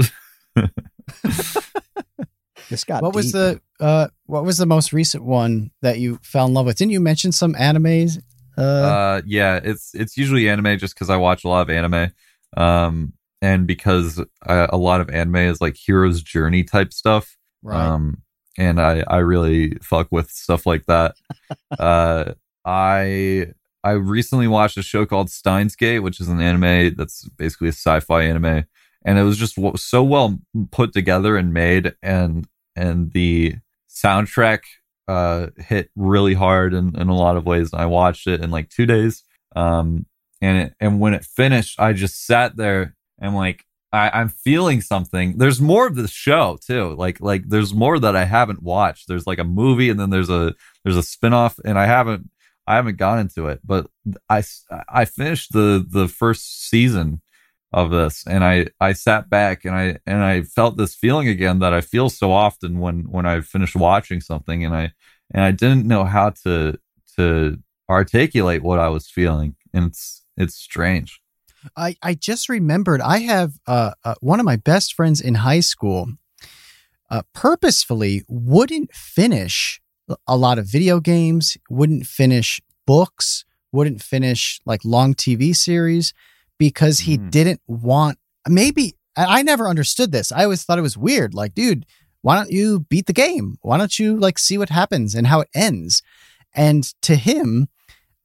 [2.72, 6.48] This got what was the uh what was the most recent one that you fell
[6.48, 6.78] in love with?
[6.78, 8.18] Didn't you mention some animes?
[8.58, 12.12] Uh, uh yeah it's it's usually anime just because i watch a lot of anime
[12.58, 17.80] um and because uh, a lot of anime is like hero's journey type stuff right.
[17.80, 18.22] um
[18.58, 21.16] and i i really fuck with stuff like that
[21.80, 22.34] uh
[22.66, 23.48] i
[23.86, 27.74] i recently watched a show called steins gate which is an anime that's basically a
[27.74, 28.66] sci-fi anime
[29.06, 30.38] and it was just w- so well
[30.72, 33.56] put together and made and and the
[33.90, 34.60] soundtrack
[35.08, 38.52] uh hit really hard in, in a lot of ways and i watched it in
[38.52, 39.24] like two days.
[39.56, 40.06] Um
[40.42, 44.82] and it, and when it finished i just sat there and like I, i'm feeling
[44.82, 45.38] something.
[45.38, 46.96] There's more of the show too.
[46.96, 49.08] Like like there's more that i haven't watched.
[49.08, 52.30] There's like a movie and then there's a there's a spin-off and i haven't
[52.68, 53.60] i haven't gone into it.
[53.64, 53.88] But
[54.30, 54.44] I
[54.88, 57.22] I finished the the first season
[57.74, 58.24] of this.
[58.28, 61.82] And i i sat back and i and i felt this feeling again that i
[61.82, 64.92] feel so often when when i finish watching something and i
[65.34, 66.78] and i didn't know how to
[67.16, 67.58] to
[67.90, 69.56] articulate what i was feeling.
[69.74, 71.22] And it's it's strange.
[71.78, 75.60] I, I just remembered I have uh, uh, one of my best friends in high
[75.60, 76.08] school
[77.10, 79.80] uh, purposefully wouldn't finish
[80.28, 86.14] a lot of video games, wouldn't finish books, wouldn't finish like long TV series
[86.66, 87.32] because he Mhm.
[87.32, 90.32] didn't want maybe I never understood this.
[90.32, 91.34] I always thought it was weird.
[91.34, 91.86] Like, dude,
[92.22, 93.58] why don't you beat the game?
[93.62, 96.02] Why don't you like see what happens and how it ends?
[96.54, 97.68] And to him,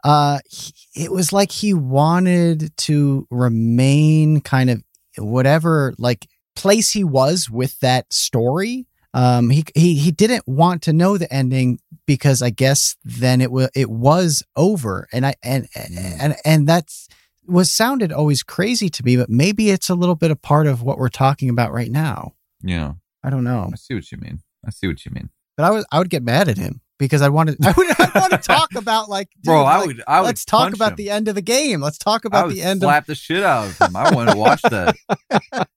[0.04, 0.74] uh he-
[1.04, 4.82] it was like he wanted to remain kind of
[5.18, 10.92] whatever like place he was with that story um he he he didn't want to
[10.92, 15.66] know the ending because i guess then it was it was over and i and
[15.74, 17.08] and and that's
[17.48, 20.82] was sounded always crazy to me but maybe it's a little bit a part of
[20.82, 22.32] what we're talking about right now
[22.62, 22.92] Yeah,
[23.24, 24.40] i don't know I see what you mean.
[24.66, 27.22] I see what you mean, but i was i would get mad at him because
[27.22, 29.64] i wanted i would i want to talk about like dude, bro.
[29.64, 30.02] I would.
[30.08, 30.26] I would.
[30.26, 30.96] let's talk about him.
[30.96, 33.66] the end of the game let's talk about the end of slap the shit out
[33.68, 33.94] of him.
[33.96, 34.96] I want to watch that.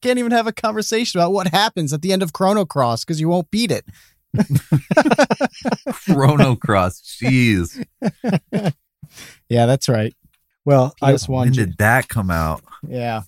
[0.00, 3.20] can't even have a conversation about what happens at the end of Chrono Cross because
[3.20, 3.84] you won't beat it.
[6.06, 7.18] Chrono Cross.
[7.20, 7.84] Jeez.
[9.48, 10.14] Yeah, that's right.
[10.70, 11.28] Well, I, PS1.
[11.28, 12.62] When did that come out?
[12.86, 13.22] Yeah.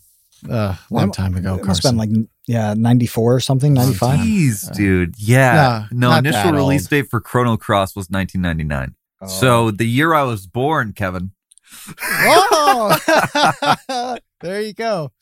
[0.48, 2.12] Uh, long That- time ago, it must have Carson.
[2.12, 4.20] been like yeah, ninety four or something, ninety five.
[4.20, 5.14] Jeez, Uh, dude.
[5.18, 5.86] Yeah.
[5.92, 6.90] no, no, initial release old.
[6.90, 8.94] date for Chrono Cross was 1999.
[9.28, 11.30] So the year I was born, Kevin.
[12.02, 15.12] Oh, there you go.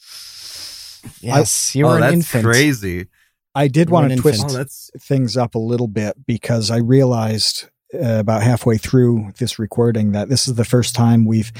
[1.20, 2.44] Yes, you oh, were an that's infant.
[2.44, 3.06] crazy.
[3.54, 4.44] I did You want to twist.
[4.48, 7.64] Oh, that's things up a little bit because I realized
[7.94, 11.52] uh, about halfway through this recording that this is the first time we've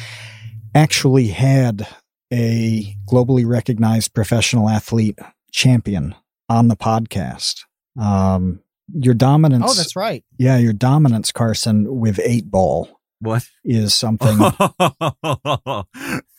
[0.75, 1.87] actually had
[2.33, 5.19] a globally recognized professional athlete
[5.53, 6.15] champion
[6.49, 7.63] on the podcast.
[8.01, 8.61] Um,
[8.93, 10.25] your dominance, Oh, that's right.
[10.39, 13.47] yeah, your dominance, Carson, with eight ball what?
[13.65, 14.39] is something
[14.81, 15.87] of,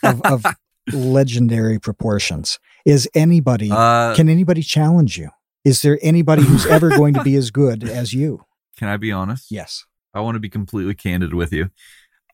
[0.04, 0.46] of
[0.94, 2.60] legendary proportions.
[2.86, 5.30] Is anybody, uh, can anybody challenge you?
[5.64, 8.44] Is there anybody who's ever going to be as good as you?
[8.78, 9.52] can I be honest?
[9.52, 9.86] Yes.
[10.14, 11.70] I want to be completely candid with you.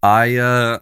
[0.01, 0.79] I uh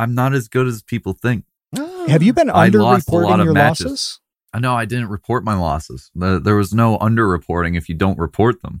[0.00, 1.44] I'm not as good as people think.
[1.76, 2.08] Oh.
[2.08, 3.86] Have you been I lost a lot underreporting your matches.
[3.86, 4.20] losses?
[4.54, 6.10] I know I didn't report my losses.
[6.14, 8.80] There was no underreporting if you don't report them.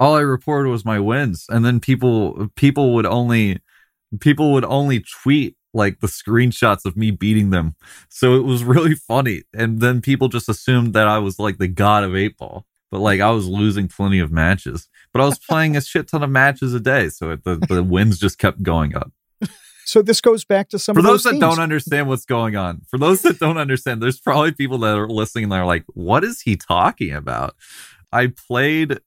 [0.00, 3.60] All I reported was my wins, and then people people would only
[4.20, 7.76] people would only tweet like the screenshots of me beating them.
[8.08, 11.68] So it was really funny, and then people just assumed that I was like the
[11.68, 12.64] god of eight ball.
[12.90, 16.22] But like I was losing plenty of matches, but I was playing a shit ton
[16.22, 19.12] of matches a day, so it, the the wins just kept going up.
[19.84, 22.56] So this goes back to some For of those those, that don't understand what's going
[22.56, 25.84] on, for those that don't understand, there's probably people that are listening that are like,
[25.88, 27.54] what is he talking about?
[28.12, 29.00] I played,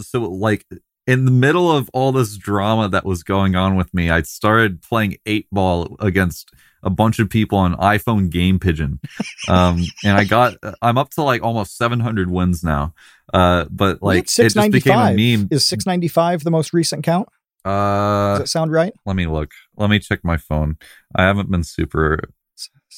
[0.00, 0.66] so like
[1.06, 4.82] in the middle of all this drama that was going on with me, I started
[4.82, 6.50] playing eight ball against
[6.82, 9.00] a bunch of people on iPhone Game Pigeon.
[9.48, 12.94] Um, and I got, I'm up to like almost 700 wins now.
[13.32, 15.48] Uh, but like, it just became a meme.
[15.50, 17.28] Is six ninety five the most recent count?
[17.64, 18.92] Uh, Does that sound right?
[19.06, 19.50] let me look.
[19.76, 20.78] Let me check my phone.
[21.14, 22.30] I haven't been super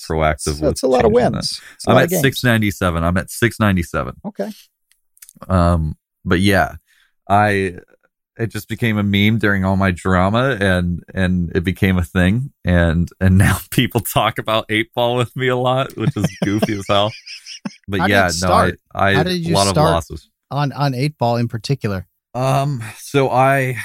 [0.08, 0.60] proactive.
[0.60, 1.60] That's a lot of wins.
[1.86, 3.02] I'm lot at 697.
[3.02, 4.20] I'm at 697.
[4.26, 4.50] Okay.
[5.48, 6.76] Um, but yeah,
[7.28, 7.78] I
[8.38, 12.52] it just became a meme during all my drama and and it became a thing
[12.64, 16.78] and and now people talk about eight ball with me a lot, which is goofy
[16.78, 17.12] as hell.
[17.88, 18.72] But How yeah, no, I?
[18.94, 19.88] I How did you a lot start?
[19.88, 20.30] of losses.
[20.50, 22.08] on on eight ball in particular.
[22.34, 23.76] Um, so I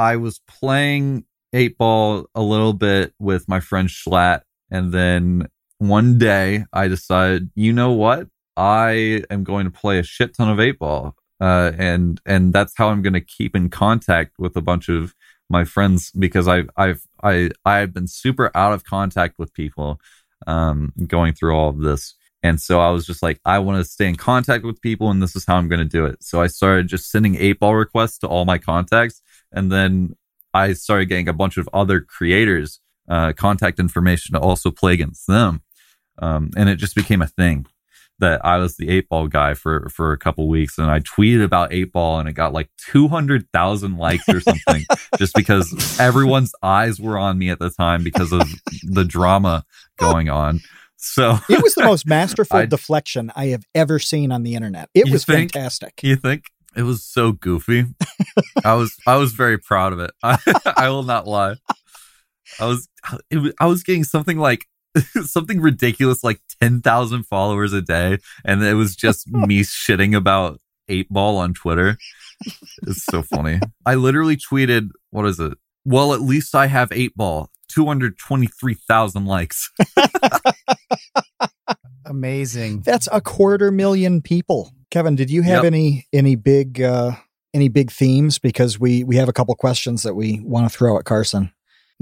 [0.00, 4.40] I was playing eight ball a little bit with my friend Schlatt,
[4.70, 8.28] and then one day I decided, you know what?
[8.56, 11.16] I am going to play a shit ton of eight ball.
[11.38, 15.14] Uh, and and that's how I'm going to keep in contact with a bunch of
[15.50, 20.00] my friends because I've I've I I've been super out of contact with people
[20.46, 22.14] um going through all of this.
[22.42, 25.22] And so I was just like, I want to stay in contact with people, and
[25.22, 26.22] this is how I'm going to do it.
[26.22, 29.20] So I started just sending eight ball requests to all my contacts,
[29.52, 30.16] and then
[30.54, 35.26] I started getting a bunch of other creators uh, contact information to also play against
[35.26, 35.62] them,
[36.18, 37.66] um, and it just became a thing
[38.18, 41.42] that I was the eight ball guy for for a couple weeks, and I tweeted
[41.42, 44.84] about eight ball, and it got like two hundred thousand likes or something,
[45.18, 48.42] just because everyone's eyes were on me at the time because of
[48.82, 49.64] the drama
[49.98, 50.60] going on.
[51.02, 54.90] So It was the most masterful I- deflection I have ever seen on the internet.
[54.94, 55.52] It was think?
[55.54, 55.98] fantastic.
[56.02, 56.44] You think
[56.76, 57.86] it was so goofy?
[58.64, 60.10] I was I was very proud of it.
[60.22, 60.38] I,
[60.76, 61.56] I will not lie.
[62.58, 62.88] I was
[63.30, 64.66] it was, I was getting something like
[65.24, 71.08] something ridiculous like 10,000 followers a day and it was just me shitting about 8
[71.08, 71.96] ball on Twitter.
[72.86, 73.60] It's so funny.
[73.86, 75.56] I literally tweeted what is it?
[75.84, 77.50] Well, at least I have 8 ball.
[77.68, 79.70] 223,000 likes.
[82.04, 82.80] Amazing.
[82.80, 84.72] That's a quarter million people.
[84.90, 85.72] Kevin, did you have Yep.
[85.72, 87.12] any any big uh
[87.54, 88.38] any big themes?
[88.38, 91.52] Because we we have a couple questions that we want to throw at Carson.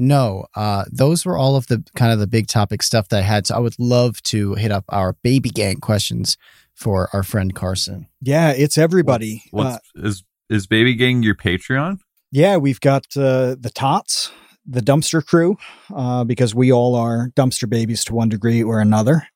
[0.00, 3.22] No, uh, those were all of the kind of the big topic stuff that I
[3.22, 3.48] had.
[3.48, 6.36] So I would love to hit up our baby gang questions
[6.74, 8.06] for our friend Carson.
[8.20, 9.42] Yeah, it's everybody.
[9.50, 11.98] What's Uh, is is Baby Gang your Patreon?
[12.30, 14.30] yeah, we've got uh, the Tots,
[14.64, 15.56] the Dumpster Crew,
[15.94, 19.26] uh, because we all are dumpster babies to one degree or another,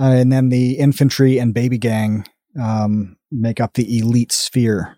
[0.00, 2.24] uh, and then the Infantry and Baby Gang
[2.60, 4.96] um, make up the elite sphere.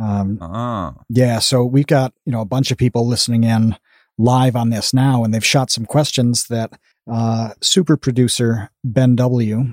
[0.00, 3.76] Um, Ah, Yeah, so we've got you know a bunch of people listening in
[4.18, 6.72] live on this now, and they've shot some questions that
[7.10, 9.72] uh, super producer Ben W,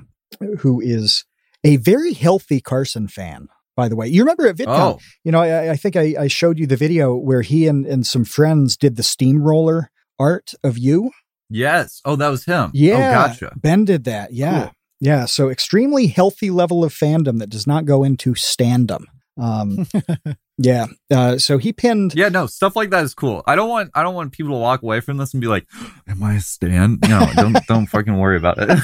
[0.60, 1.24] who is
[1.64, 4.08] a very healthy Carson fan, by the way.
[4.08, 4.66] You remember at VidCon?
[4.68, 7.86] oh, You know, I, I think I, I showed you the video where he and,
[7.86, 11.10] and some friends did the steamroller art of you.
[11.50, 12.00] yes.
[12.04, 12.70] Oh, that was him.
[12.74, 13.52] Yeah, Oh, gotcha.
[13.56, 14.32] Ben did that.
[14.32, 14.72] Yeah, Cool.
[15.00, 15.26] Yeah.
[15.26, 19.04] So extremely healthy level of fandom that does not go into standom.
[19.38, 19.86] Um,
[20.58, 20.86] yeah.
[21.10, 22.14] Uh, so he pinned.
[22.14, 23.42] Yeah, no, stuff like that is cool.
[23.46, 25.66] I don't want I don't want people to walk away from this and be like,
[26.08, 28.78] "Am I a stan?" No, don't don't fucking worry about it.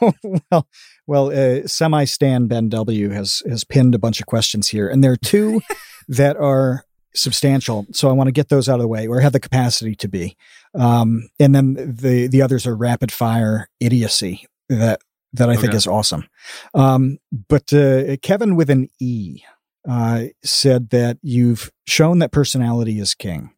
[0.50, 0.68] well,
[1.06, 5.12] well, uh, semi-stan Ben W has has pinned a bunch of questions here, and there
[5.12, 5.60] are two
[6.08, 6.84] that are
[7.16, 7.86] substantial.
[7.92, 10.08] So I want to get those out of the way, or have the capacity to
[10.08, 10.36] be.
[10.74, 15.00] Um, and then the the others are rapid fire idiocy that
[15.32, 16.28] that I think is awesome.
[16.74, 19.42] Um, but uh, Kevin with an E
[19.88, 23.52] uh, said that you've shown that personality is king.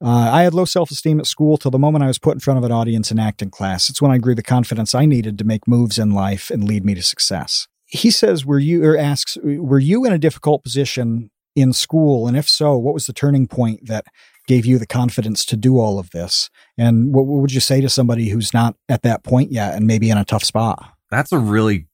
[0.00, 2.40] Uh, I had low self esteem at school till the moment I was put in
[2.40, 3.88] front of an audience in acting class.
[3.88, 6.84] It's when I grew the confidence I needed to make moves in life and lead
[6.84, 7.66] me to success.
[7.86, 12.26] He says, Were you, or asks, Were you in a difficult position in school?
[12.26, 14.06] And if so, what was the turning point that
[14.46, 16.50] gave you the confidence to do all of this?
[16.76, 19.86] And what, what would you say to somebody who's not at that point yet and
[19.86, 20.92] maybe in a tough spot?
[21.12, 21.86] that's a really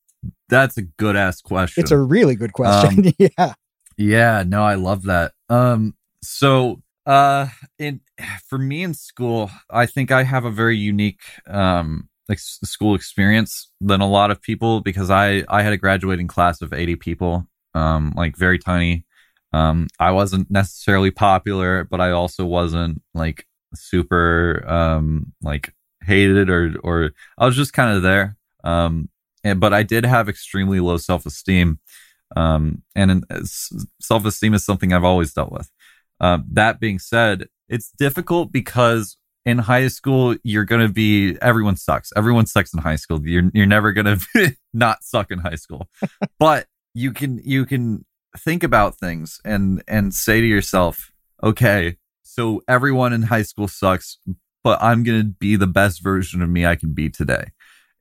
[0.49, 1.83] that's a good ass question.
[1.83, 3.13] It's a really good question.
[3.19, 3.55] yeah.
[3.99, 5.33] Yeah, no, I love that.
[5.49, 7.49] Um, so, uh,
[7.79, 8.01] in
[8.49, 13.71] for me in school, I think I have a very unique um like school experience
[13.81, 17.47] than a lot of people because I I had a graduating class of eighty people,
[17.75, 19.05] um, like very tiny.
[19.53, 26.74] Um, I wasn't necessarily popular, but I also wasn't like super um like hated or
[26.82, 28.36] or I was just kind of there.
[28.64, 29.09] Um,
[29.44, 31.78] and but I did have extremely low self esteem
[32.36, 33.24] um, and
[34.01, 35.70] self esteem is something I've always dealt with.
[36.20, 41.76] Um, that being said, it's difficult because in high school you're going to be everyone
[41.76, 42.12] sucks.
[42.16, 43.26] Everyone sucks in high school.
[43.26, 45.88] You're you're never going to not suck in high school,
[46.38, 48.05] but you can you can
[48.37, 51.12] think about things and and say to yourself,
[51.43, 54.18] okay, so everyone in high school sucks,
[54.62, 57.53] but I'm going to be the best version of me I can be today,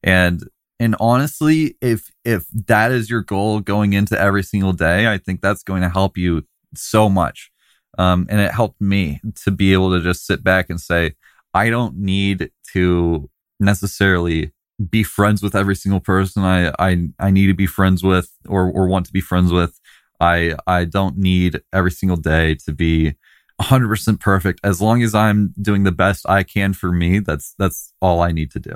[0.04, 0.44] and
[0.80, 5.42] and honestly, if if that is your goal going into every single day, I think
[5.42, 7.52] that's going to help you so much.
[7.98, 11.16] Um, and it helped me to be able to just sit back and say,
[11.54, 14.52] I don't need to necessarily
[14.92, 18.70] be friends with every single person I I, I need to be friends with or
[18.70, 19.80] or want to be friends with.
[20.20, 23.16] I I don't need every single day to be
[23.62, 24.60] 100% perfect.
[24.64, 28.32] As long as I'm doing the best I can for me, that's that's all I
[28.32, 28.76] need to do.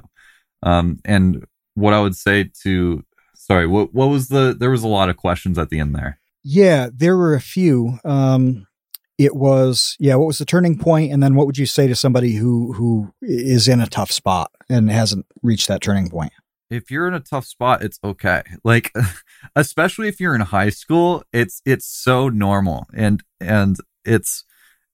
[0.64, 3.04] Um, and what I would say to
[3.36, 6.20] sorry, what what was the there was a lot of questions at the end there.
[6.44, 8.00] Yeah, there were a few.
[8.04, 8.68] Um,
[9.18, 10.16] it was yeah.
[10.16, 13.14] What was the turning point, and then what would you say to somebody who who
[13.22, 16.34] is in a tough spot and hasn't reached that turning point?
[16.72, 18.44] If you're in a tough spot, it's okay.
[18.64, 18.94] Like
[19.56, 24.46] especially if you're in high school, it's it's so normal and and it's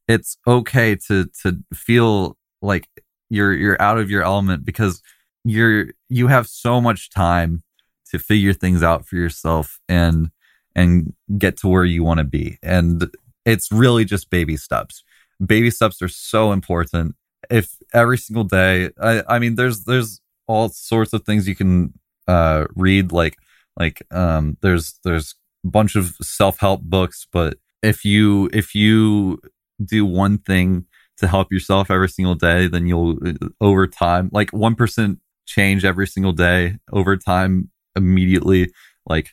[0.07, 2.89] it's okay to to feel like
[3.29, 5.01] you're you're out of your element because
[5.43, 7.61] you're you have so much time
[8.09, 10.31] to figure things out for yourself and
[10.75, 12.57] and get to where you want to be.
[12.63, 13.07] And
[13.45, 15.03] it's really just baby steps.
[15.45, 17.15] Baby steps are so important.
[17.51, 21.93] If every single day i i mean there's there's all sorts of things you can
[22.27, 23.37] uh read like
[23.77, 25.35] like um there's there's
[25.65, 29.39] a bunch of self-help books but if you if you
[29.83, 30.85] do one thing
[31.17, 33.17] to help yourself every single day then you'll
[33.61, 38.71] over time like 1% change every single day over time immediately
[39.05, 39.31] like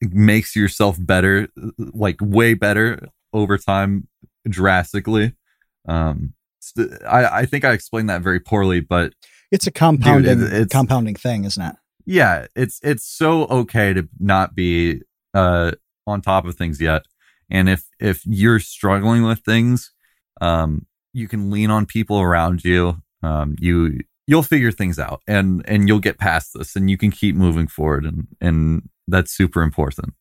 [0.00, 1.48] makes yourself better
[1.78, 2.98] like way better
[3.32, 4.08] over time
[4.48, 5.34] drastically.
[5.86, 6.34] Um
[7.08, 9.14] i i think i explained that very poorly but
[9.50, 11.76] It's a compounding it- it's- compounding thing, isn't it?
[12.06, 15.02] yeah it's it's so okay to not be
[15.34, 15.70] uh
[16.06, 17.02] on top of things yet
[17.50, 19.92] and if if you're struggling with things
[20.40, 25.62] um you can lean on people around you um you you'll figure things out and
[25.68, 29.62] and you'll get past this and you can keep moving forward and and that's super
[29.62, 30.14] important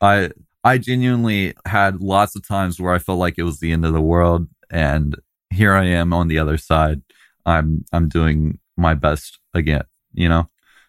[0.00, 0.30] i
[0.62, 3.92] I genuinely had lots of times where I felt like it was the end of
[3.92, 5.14] the world, and
[5.50, 7.02] here I am on the other side.
[7.44, 10.48] I'm I'm doing my best again, you know.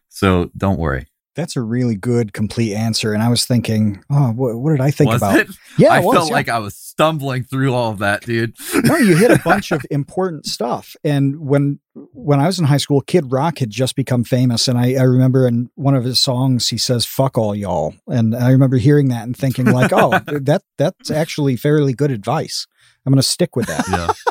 [0.10, 1.08] So don't worry.
[1.36, 3.14] That's a really good, complete answer.
[3.14, 5.38] And I was thinking, oh, what, what did I think Was about?
[5.38, 5.48] it?
[5.78, 6.34] Yeah, I it was, felt yeah.
[6.36, 8.56] like I was stumbling through all of that, dude.
[8.84, 10.96] no, you hit a bunch of important stuff.
[11.04, 11.80] And when
[12.14, 15.04] when I was in high school, Kid Rock had just become famous, and I, I
[15.04, 19.10] remember in one of his songs he says "fuck all y'all," and I remember hearing
[19.10, 22.68] that and thinking like, "Oh, that that's actually fairly good advice."
[23.06, 23.86] I'm going to stick with that.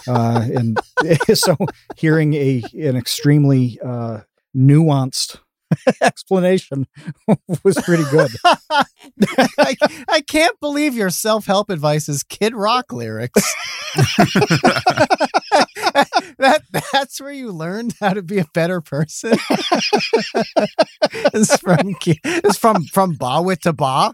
[0.07, 0.12] yeah.
[0.12, 0.78] Uh, and
[1.38, 1.57] so,
[1.96, 4.20] hearing a an extremely uh,
[4.57, 5.38] nuanced
[6.03, 6.87] explanation
[7.62, 8.31] was pretty good.
[9.59, 9.77] I,
[10.09, 13.43] I can't believe your self help advice is Kid Rock lyrics.
[16.39, 16.62] that
[16.93, 19.39] that's where you learned how to be a better person.
[21.33, 24.12] it's from it's from from Bawitdaba.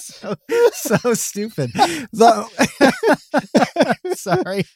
[0.00, 0.36] so,
[0.72, 1.70] so stupid.
[2.14, 2.46] So,
[4.22, 4.64] sorry.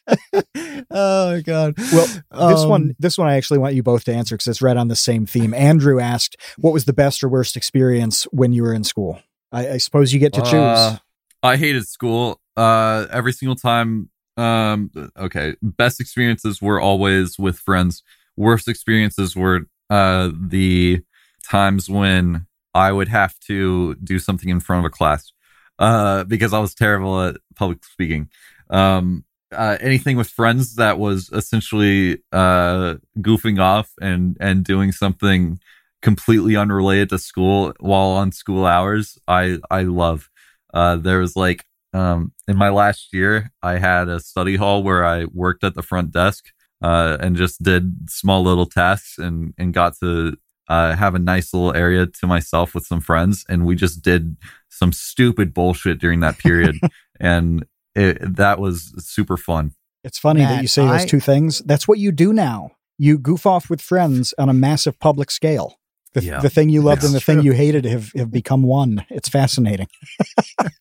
[0.91, 1.75] Oh my god.
[1.91, 2.23] Well, this
[2.61, 4.87] Um, one, this one, I actually want you both to answer because it's right on
[4.87, 5.53] the same theme.
[5.53, 9.19] Andrew asked, "What was the best or worst experience when you were in school?"
[9.51, 10.53] I, I suppose you get to choose.
[10.53, 10.97] Uh,
[11.43, 12.39] I hated school.
[12.55, 14.09] Uh, every single time.
[14.37, 15.55] Um, okay.
[15.61, 18.03] Best experiences were always with friends.
[18.37, 21.01] Worst experiences were uh the
[21.49, 25.31] times when I would have to do something in front of a class.
[25.77, 28.29] Uh, because I was terrible at public speaking.
[28.69, 29.25] Um,
[29.55, 35.59] uh, anything with friends that was essentially uh goofing off and and doing something
[36.01, 40.29] completely unrelated to school while on school hours i i love.
[40.73, 45.05] Uh there was like um in my last year i had a study hall where
[45.05, 46.45] i worked at the front desk
[46.83, 50.35] uh and just did small little tasks and and got to
[50.67, 53.45] uh have a nice little area to myself with some friends.
[53.47, 54.37] And we just did
[54.69, 56.75] some stupid bullshit during that period.
[57.17, 57.65] And
[57.95, 59.73] it, that was super fun
[60.05, 61.63] it's funny that you say those two things.
[61.65, 62.69] That's what you do now.
[62.99, 65.79] You goof off with friends on a massive public scale.
[66.13, 66.41] The, Yeah.
[66.41, 69.03] the thing you loved and the thing you hated have, have become one.
[69.09, 69.87] It's fascinating.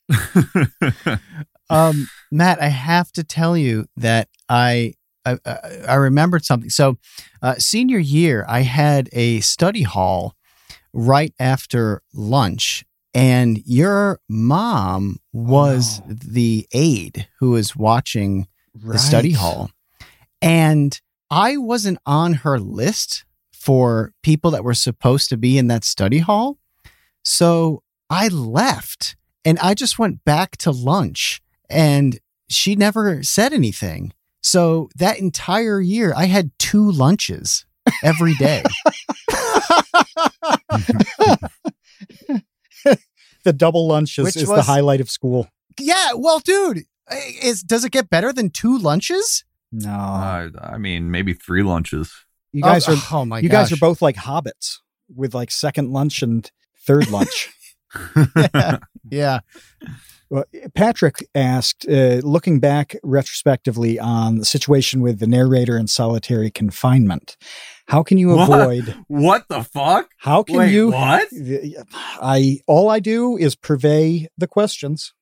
[1.70, 4.92] Um, Matt, I have to tell you that I
[5.24, 5.58] I, I
[5.88, 6.68] I remembered something.
[6.68, 6.98] So,
[7.40, 10.36] uh, senior year, I had a study hall
[10.92, 12.84] right after lunch,
[13.14, 16.04] and your mom was Oh.
[16.08, 19.70] the aide who was watching the study hall,
[20.42, 21.00] and
[21.30, 26.18] I wasn't on her list for people that were supposed to be in that study
[26.18, 26.58] hall,
[27.22, 31.40] so I left and I just went back to lunch
[31.70, 34.12] and she never said anything.
[34.42, 37.64] So that entire year, I had two lunches
[38.02, 38.62] every day.
[43.44, 45.48] The double lunch is, Which is the highlight of school.
[45.78, 46.84] yeah, well, dude,
[47.42, 49.44] is does it get better than two lunches?
[49.72, 52.12] No, uh, i mean maybe three lunches
[52.52, 54.78] you guys oh, are oh my you guys are both like hobbits
[55.12, 56.50] with like second lunch and
[56.86, 57.50] third lunch.
[59.10, 59.40] yeah.
[60.34, 66.50] Well, Patrick asked, uh, looking back retrospectively on the situation with the narrator in solitary
[66.50, 67.36] confinement,
[67.86, 68.96] how can you avoid?
[69.06, 70.90] what the fuck How can Wait, you?
[70.90, 71.28] what
[72.20, 75.14] I all I do is purvey the questions.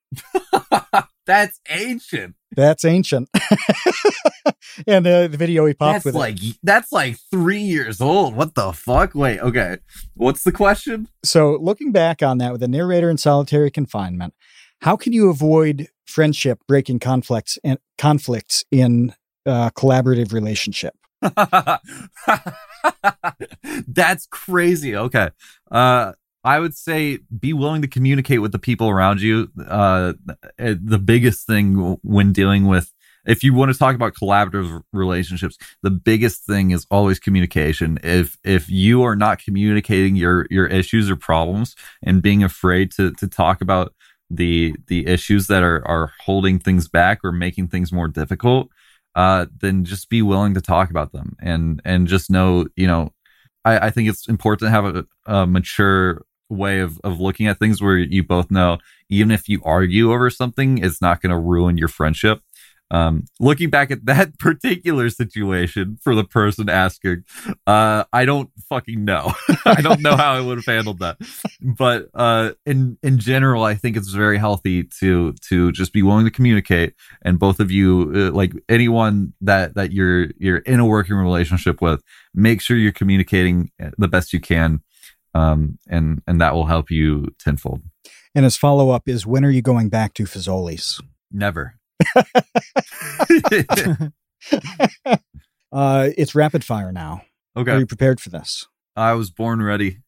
[1.26, 2.34] That's ancient.
[2.56, 3.28] That's ancient.
[4.86, 6.18] and uh, the video he popped That's with it.
[6.18, 8.34] like that's like three years old.
[8.34, 9.14] What the fuck?
[9.14, 9.76] Wait, okay.
[10.14, 11.08] What's the question?
[11.22, 14.34] So, looking back on that with the narrator in solitary confinement,
[14.82, 19.14] how can you avoid friendship breaking conflicts and conflicts in
[19.46, 20.94] uh, collaborative relationship?
[23.86, 24.96] that's crazy.
[24.96, 25.30] Okay.
[25.70, 26.12] Uh
[26.44, 29.48] I would say be willing to communicate with the people around you.
[29.64, 30.14] Uh,
[30.58, 32.92] the biggest thing when dealing with,
[33.24, 38.00] if you want to talk about collaborative relationships, the biggest thing is always communication.
[38.02, 43.12] If if you are not communicating your your issues or problems and being afraid to
[43.12, 43.94] to talk about
[44.34, 48.68] the the issues that are are holding things back or making things more difficult,
[49.14, 53.12] uh, then just be willing to talk about them and and just know, you know,
[53.64, 57.58] I, I think it's important to have a, a mature way of, of looking at
[57.58, 58.78] things where you both know
[59.08, 62.40] even if you argue over something it's not going to ruin your friendship
[62.92, 67.24] um, looking back at that particular situation for the person asking
[67.66, 69.32] uh, i don't fucking know
[69.66, 71.16] i don't know how i would have handled that
[71.60, 76.24] but uh, in in general i think it's very healthy to to just be willing
[76.24, 80.86] to communicate and both of you uh, like anyone that that you're you're in a
[80.86, 82.02] working relationship with
[82.34, 84.80] make sure you're communicating the best you can
[85.34, 87.82] um, and and that will help you tenfold.
[88.34, 91.00] And his follow up is when are you going back to Fazoli's?
[91.30, 91.74] Never.
[95.72, 97.22] uh, it's rapid fire now.
[97.56, 97.72] Okay.
[97.72, 98.66] Are you prepared for this?
[98.96, 99.98] I was born ready.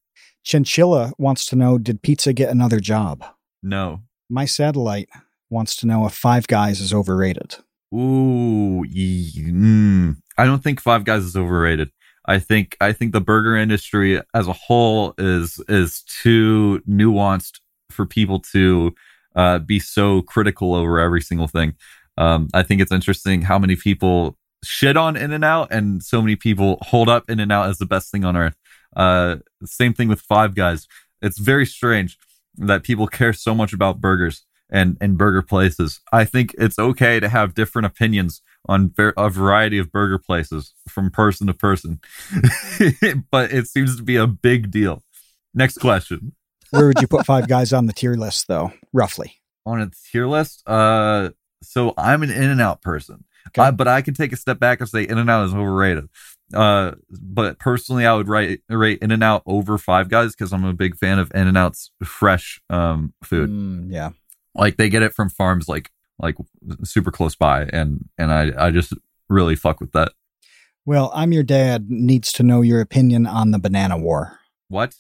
[0.45, 3.25] Chinchilla wants to know Did pizza get another job?
[3.63, 4.03] No.
[4.29, 5.09] My satellite
[5.51, 7.57] wants to know if Five Guys is overrated.
[7.95, 10.17] Ooh, mm.
[10.37, 11.91] I don't think Five Guys is overrated.
[12.27, 17.61] I think I think the burger industry as a whole is is too nuanced
[17.91, 18.95] for people to
[19.35, 21.75] uh, be so critical over every single thing.
[22.17, 26.23] Um, I think it's interesting how many people shit on In and Out, and so
[26.23, 28.57] many people hold up In and Out as the best thing on earth.
[28.97, 30.87] Uh, same thing with Five Guys.
[31.21, 32.19] It's very strange
[32.57, 36.01] that people care so much about burgers and and burger places.
[36.13, 40.73] I think it's okay to have different opinions on ver- a variety of burger places
[40.89, 42.01] from person to person,
[43.31, 45.03] but it seems to be a big deal.
[45.53, 46.33] Next question
[46.71, 49.37] Where would you put Five Guys on the tier list, though, roughly?
[49.67, 50.63] on a tier list.
[50.69, 51.31] Uh,
[51.63, 53.63] so I'm an In and Out person, Okay.
[53.63, 56.09] uh, but I can take a step back and say In and Out is overrated.
[56.53, 60.65] Uh, but personally, I would rate rate In and Out over Five Guys because I'm
[60.65, 63.49] a big fan of In and Out's fresh um food.
[63.49, 64.11] Mm, yeah.
[64.55, 66.37] like they get it from farms like like
[66.85, 68.93] super close by and and i i just
[69.29, 70.13] really fuck with that
[70.85, 74.39] Well, I'm your dad needs to know your opinion on the banana war.
[74.69, 74.95] what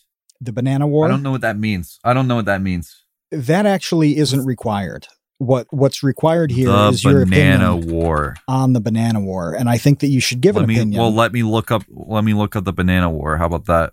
[0.45, 1.07] The banana war?
[1.07, 4.45] i don't know what that means i don't know what that means That actually isn't
[4.45, 5.07] required.
[5.39, 9.69] What What's required here is the your banana opinion war on the banana war, and
[9.69, 11.01] I think that you should give let an me opinion.
[11.01, 13.93] well let me look up let me look up the banana war how about that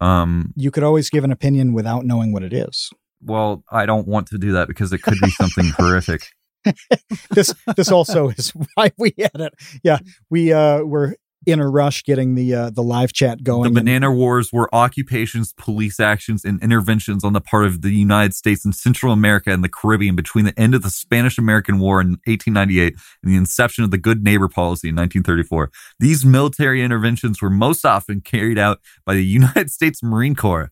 [0.00, 2.90] um you could always give an opinion without knowing what it is.
[3.22, 6.22] well i don't want to do that because it could be something horrific
[7.30, 9.52] This this also is why we had it.
[9.82, 9.98] Yeah,
[10.30, 11.16] we uh were
[11.46, 13.62] in a rush getting the uh, the live chat going.
[13.62, 17.90] The and- banana wars were occupations, police actions, and interventions on the part of the
[17.90, 21.78] United States in Central America and the Caribbean between the end of the Spanish American
[21.78, 25.70] War in 1898 and the inception of the Good Neighbor Policy in 1934.
[26.00, 30.70] These military interventions were most often carried out by the United States Marine Corps.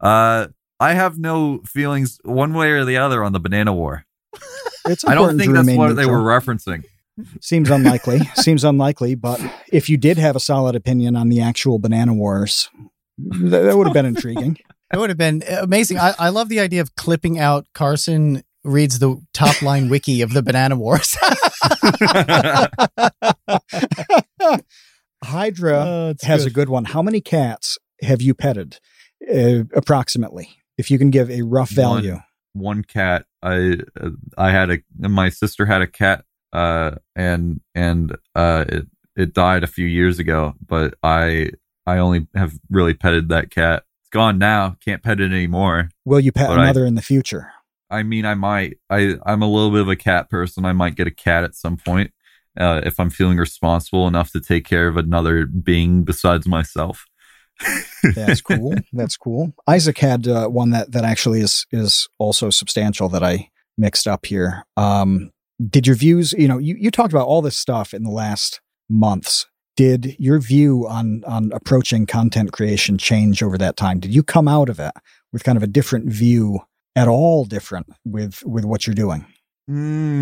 [0.00, 0.48] Uh,
[0.78, 4.04] I have no feelings one way or the other on the banana war.
[4.86, 6.84] it's I don't think that's what they were referencing.
[7.40, 8.18] Seems unlikely.
[8.34, 9.14] Seems unlikely.
[9.14, 9.40] But
[9.72, 12.68] if you did have a solid opinion on the actual banana wars,
[13.18, 14.58] that, that would have been intriguing.
[14.92, 15.98] It would have been amazing.
[15.98, 20.32] I, I love the idea of clipping out Carson reads the top line wiki of
[20.32, 21.16] the Banana Wars.
[25.24, 26.84] Hydra has a good one.
[26.84, 28.78] How many cats have you petted,
[29.28, 30.50] uh, approximately?
[30.78, 32.02] If you can give a rough One.
[32.02, 32.18] value.
[32.52, 34.78] one cat i uh, i had a
[35.08, 38.86] my sister had a cat uh and and uh it
[39.16, 41.50] it died a few years ago but i
[41.86, 46.20] i only have really petted that cat it's gone now can't pet it anymore Will
[46.20, 47.50] you pet But I- another in the future?
[47.90, 50.94] i mean i might i i'm a little bit of a cat person i might
[50.96, 52.12] get a cat at some point
[52.58, 57.06] uh if i'm feeling responsible enough to take care of another being besides myself
[58.14, 58.74] That's cool.
[58.92, 59.54] That's cool.
[59.66, 63.48] Isaac had uh, one that that actually is is also substantial that I
[63.78, 64.66] mixed up here.
[64.76, 65.30] Um,
[65.64, 66.32] did your views?
[66.32, 69.46] You know, you you talked about all this stuff in the last months.
[69.76, 74.00] Did your view on on approaching content creation change over that time?
[74.00, 74.92] Did you come out of it
[75.32, 76.60] with kind of a different view,
[76.96, 79.26] at all different with with what you're doing?
[79.68, 80.20] Mm,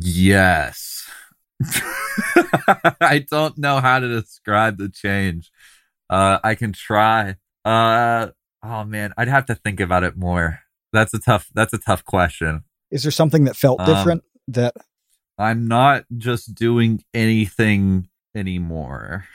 [0.00, 1.10] yes.
[3.00, 5.50] I don't know how to describe the change.
[6.08, 7.36] Uh, I can try.
[7.64, 8.28] Uh,
[8.62, 10.60] oh man, I'd have to think about it more.
[10.92, 11.48] That's a tough.
[11.54, 12.62] That's a tough question.
[12.96, 14.74] Is there something that felt Um, different that
[15.38, 19.26] I'm not just doing anything anymore.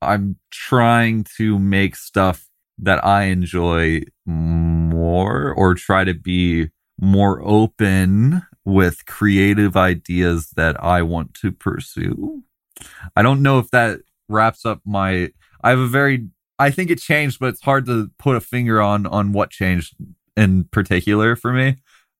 [0.00, 2.48] I'm trying to make stuff
[2.78, 11.02] that I enjoy more or try to be more open with creative ideas that I
[11.02, 12.42] want to pursue.
[13.14, 15.30] I don't know if that wraps up my
[15.62, 16.28] I have a very
[16.58, 19.94] I think it changed but it's hard to put a finger on on what changed
[20.38, 21.76] in particular for me.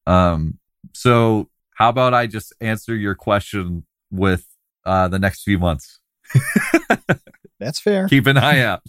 [0.06, 0.59] Um
[0.92, 4.46] so how about I just answer your question with
[4.84, 6.00] uh, the next few months?
[7.58, 8.08] that's fair?
[8.08, 8.82] Keep an eye out.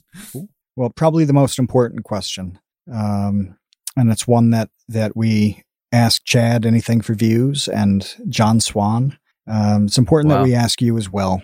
[0.76, 2.60] Well, probably the most important question,
[2.92, 3.58] um,
[3.96, 9.18] and it's one that that we ask Chad anything for views and John Swan.
[9.48, 11.44] Um, it's important that we ask you as well.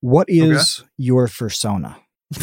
[0.00, 1.96] What is your persona?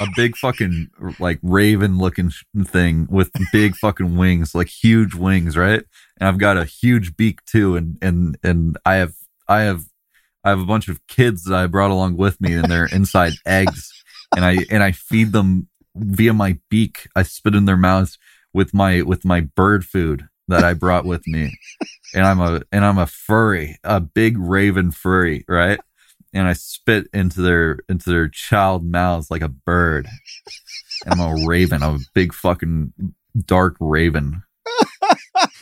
[0.00, 2.30] A big fucking like raven looking
[2.64, 5.82] thing with big fucking wings, like huge wings, right?
[6.18, 9.14] And I've got a huge beak too, and and and I have
[9.48, 9.84] I have
[10.44, 13.32] I have a bunch of kids that I brought along with me, and they're inside
[13.46, 13.90] eggs,
[14.34, 17.08] and I and I feed them via my beak.
[17.16, 18.18] I spit in their mouths
[18.52, 21.58] with my with my bird food that I brought with me,
[22.14, 25.80] and I'm a and I'm a furry, a big raven furry, right?
[26.34, 30.06] And I spit into their into their child mouths like a bird.
[31.06, 32.92] And I'm a raven, I'm a big fucking
[33.46, 34.42] dark raven.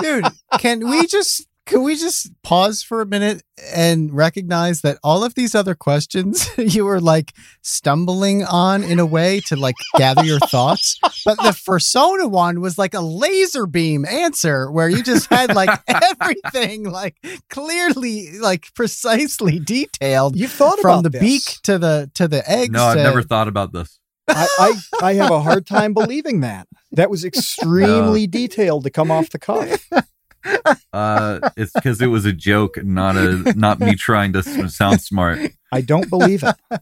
[0.00, 0.24] dude
[0.58, 3.42] can we just can we just pause for a minute
[3.72, 7.32] and recognize that all of these other questions you were like
[7.62, 12.76] stumbling on in a way to like gather your thoughts but the persona one was
[12.76, 17.16] like a laser beam answer where you just had like everything like
[17.50, 21.20] clearly like precisely detailed You thought from about the this.
[21.20, 23.98] beak to the to the eggs No, I've to- never thought about this.
[24.26, 24.72] I, I,
[25.02, 26.66] I have a hard time believing that.
[26.92, 29.86] That was extremely detailed to come off the cuff.
[30.92, 35.38] Uh, it's because it was a joke, not a not me trying to sound smart.
[35.72, 36.80] I don't believe it.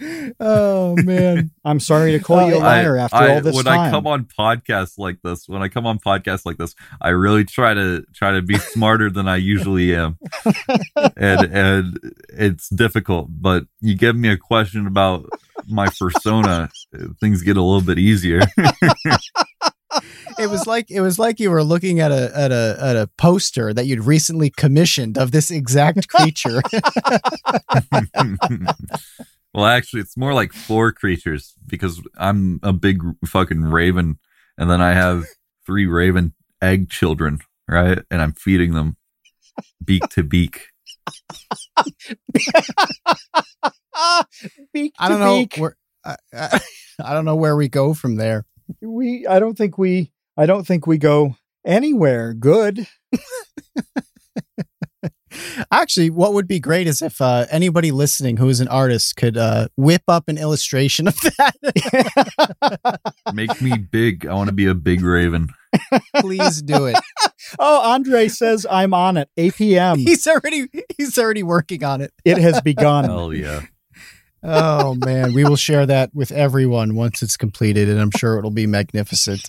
[0.40, 3.78] oh man I'm sorry to call you a liar after I- all this when time.
[3.78, 7.44] I come on podcasts like this, when I come on podcasts like this, I really
[7.44, 10.18] try to try to be smarter than I usually am,
[11.16, 13.28] and and it's difficult.
[13.30, 15.28] But you give me a question about
[15.68, 16.70] my persona,
[17.20, 18.40] things get a little bit easier.
[20.38, 23.08] it was like it was like you were looking at a at a at a
[23.18, 26.62] poster that you'd recently commissioned of this exact creature.
[29.54, 34.18] well, actually, it's more like four creatures because I'm a big fucking raven,
[34.58, 35.24] and then I have
[35.66, 37.98] three raven egg children, right?
[38.10, 38.96] And I'm feeding them
[39.84, 40.68] beak to beak.
[44.72, 45.56] beak to I don't know beak.
[45.56, 46.60] where I, I,
[47.02, 48.44] I don't know where we go from there.
[48.80, 52.86] We I don't think we I don't think we go anywhere good.
[55.70, 59.36] Actually, what would be great is if uh, anybody listening who is an artist could
[59.36, 63.00] uh, whip up an illustration of that.
[63.34, 64.26] Make me big.
[64.26, 65.48] I want to be a big raven.
[66.16, 66.96] Please do it.
[67.58, 69.28] Oh, Andre says I'm on it.
[69.36, 69.98] APM.
[69.98, 70.66] He's already
[70.96, 72.10] he's already working on it.
[72.24, 73.04] It has begun.
[73.04, 73.60] Hell yeah.
[74.42, 78.50] Oh man, we will share that with everyone once it's completed, and I'm sure it'll
[78.50, 79.46] be magnificent.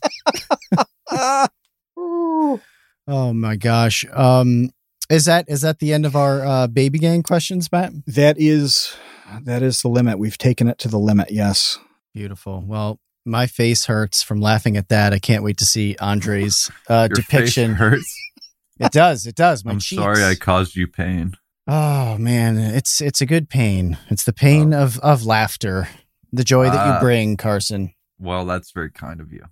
[1.99, 2.61] Ooh.
[3.07, 4.03] Oh my gosh.
[4.11, 4.71] Um,
[5.11, 7.93] is that is that the end of our uh, baby gang questions, Matt?
[8.07, 8.95] That is
[9.43, 10.17] that is the limit.
[10.17, 11.29] We've taken it to the limit.
[11.29, 11.77] Yes.
[12.15, 12.63] Beautiful.
[12.65, 15.13] Well, my face hurts from laughing at that.
[15.13, 17.73] I can't wait to see Andre's uh, Your face depiction.
[17.75, 18.11] hurts.
[18.79, 19.27] It does.
[19.27, 19.63] It does.
[19.63, 20.01] My I'm cheeks.
[20.01, 21.35] sorry I caused you pain.
[21.67, 23.99] Oh man, it's it's a good pain.
[24.09, 25.89] It's the pain of of laughter,
[26.33, 26.95] the joy that Ah.
[26.95, 27.93] you bring, Carson.
[28.17, 29.45] Well, that's very kind of you.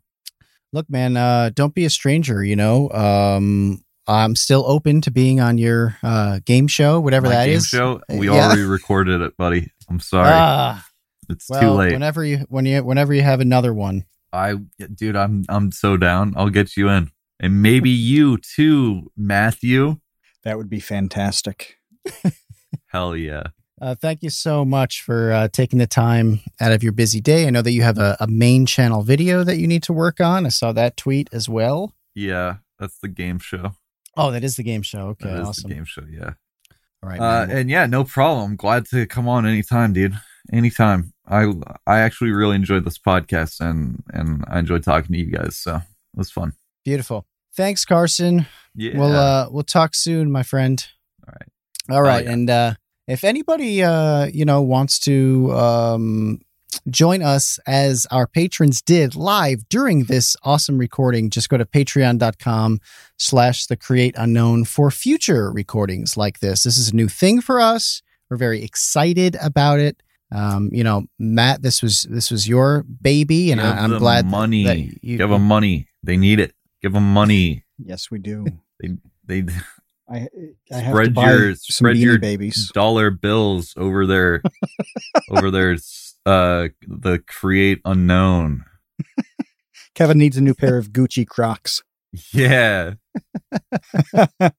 [0.74, 2.44] Look, man, uh, don't be a stranger.
[2.44, 7.34] You know, um, I'm still open to being on your uh, game show, whatever My
[7.36, 7.68] that game is.
[7.68, 8.02] show.
[8.10, 8.48] We Yeah.
[8.48, 9.72] already recorded it, buddy.
[9.90, 10.32] I'm sorry.
[10.34, 10.84] Ah,
[11.30, 11.94] it's well, too late.
[11.94, 14.04] whenever you when you whenever you have another one.
[14.34, 14.56] I,
[14.95, 16.34] dude, I'm I'm so down.
[16.36, 19.98] I'll get you in, and maybe you too, Matthew.
[20.44, 21.78] That would be fantastic.
[22.88, 23.44] Hell yeah.
[23.84, 27.45] Uh, thank you so much for uh, taking the time out of your busy day.
[27.45, 30.22] I know that you have a, a main channel video that you need to work
[30.22, 30.45] on.
[30.45, 31.93] I saw that tweet as well.
[32.15, 33.76] Yeah, that's the game show.
[34.15, 35.07] Oh, that is the game show.
[35.10, 35.69] Okay, that is awesome.
[35.69, 36.03] the game show.
[36.10, 36.35] Yeah.
[37.03, 38.55] All right, Uh, and yeah, no problem.
[38.55, 40.18] Glad to come on anytime, dude.
[40.53, 41.11] Anytime.
[41.27, 41.51] I
[41.85, 45.57] I actually really enjoyed this podcast and and I enjoyed talking to you guys.
[45.57, 45.81] So it
[46.15, 46.53] was fun.
[46.85, 47.26] beautiful.
[47.53, 48.45] Thanks, Carson.
[48.76, 48.97] Yeah.
[48.97, 50.85] We'll uh, we'll talk soon, my friend.
[51.27, 51.49] All right.
[51.97, 52.31] All right, yeah.
[52.31, 52.73] and uh,
[53.08, 56.40] if anybody uh, you know wants to um,
[56.90, 62.80] join us as our patrons did live during this awesome recording, just go to patreon.com
[63.18, 66.64] slash the create unknown for future recordings like this.
[66.64, 68.02] This is a new thing for us.
[68.30, 70.02] We're very excited about it.
[70.32, 74.00] Um, you know, Matt, this was this was your baby, and Give I, I'm them
[74.00, 74.64] glad money.
[74.64, 75.88] that you, Give them money.
[76.02, 76.54] They need it.
[76.82, 77.66] Give them money.
[77.78, 78.46] Yes, we do.
[78.82, 79.44] they They
[80.14, 80.27] I
[80.72, 82.72] I have to Spread buy your- some spread your- babies.
[82.73, 84.41] dollar bills over their
[85.30, 85.73] over their
[86.26, 88.64] uh the create unknown.
[89.95, 91.84] Kevin needs a new pair of Gucci Crocs.
[92.31, 92.94] Yeah.
[94.14, 94.53] but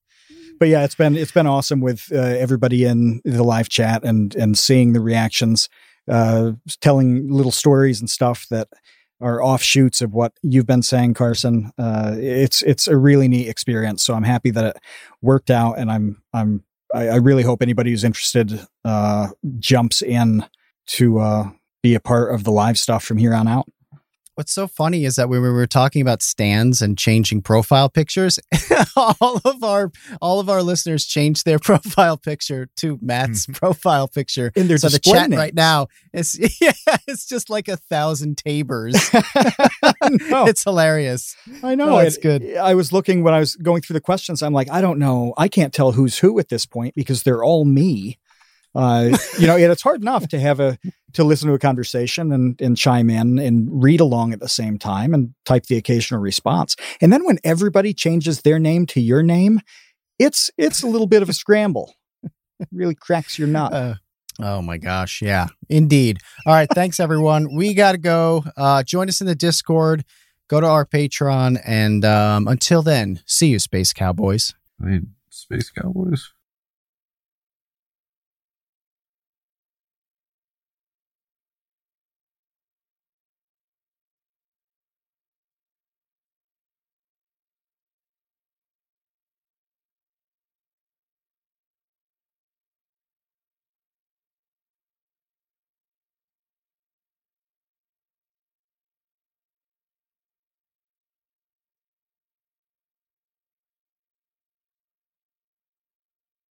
[0.63, 4.59] yeah, it's been it's been awesome with uh, everybody in the live chat and and
[4.59, 5.69] seeing the reactions,
[6.09, 8.69] uh, telling little stories and stuff that
[9.21, 11.73] are offshoots of what you've been saying, Carson.
[11.79, 14.05] Uh, it's it's a really neat experience.
[14.05, 14.77] So I'm happy that it
[15.23, 16.65] worked out, and I'm I'm
[16.95, 19.29] I, I really hope anybody who's interested uh,
[19.59, 20.45] jumps in
[20.87, 21.51] to uh,
[21.83, 23.67] be a part of the live stuff from here on out.
[24.37, 28.41] What's so funny is that when we were talking about stans and changing profile pictures,
[28.97, 33.53] all of our all of our listeners changed their profile picture to Matt's hmm.
[33.53, 34.51] profile picture.
[34.57, 35.39] In their so the chat names.
[35.39, 36.73] right now is yeah,
[37.07, 38.95] it's just like a thousand tabers.
[39.15, 41.37] no, It's hilarious.
[41.63, 41.91] I know.
[41.91, 42.57] no, it's It- good.
[42.57, 44.43] I was looking when I was going through the questions.
[44.43, 45.33] I'm like, I don't know.
[45.39, 48.19] I can't tell who's who at this point because they're all me.
[48.75, 50.79] Uh, you know, and it's hard enough to have a
[51.13, 54.79] to listen to a conversation and and chime in and read along at the same
[54.79, 56.75] time and type the occasional response.
[57.01, 59.61] And then when everybody changes their name to your name,
[60.19, 61.95] it's it's a little bit of a scramble.
[62.61, 63.73] It really cracks your nut.
[63.73, 63.95] Uh,
[64.41, 65.23] oh my gosh.
[65.23, 66.19] Yeah, indeed.
[66.47, 66.69] All right.
[66.73, 67.55] Thanks, everyone.
[67.55, 68.45] We got to go.
[68.57, 70.05] Uh, join us in the Discord.
[70.49, 71.61] Go to our Patreon.
[71.65, 74.55] And um, until then, see you, Space Cowboys.
[74.79, 76.33] Wait, Space Cowboys?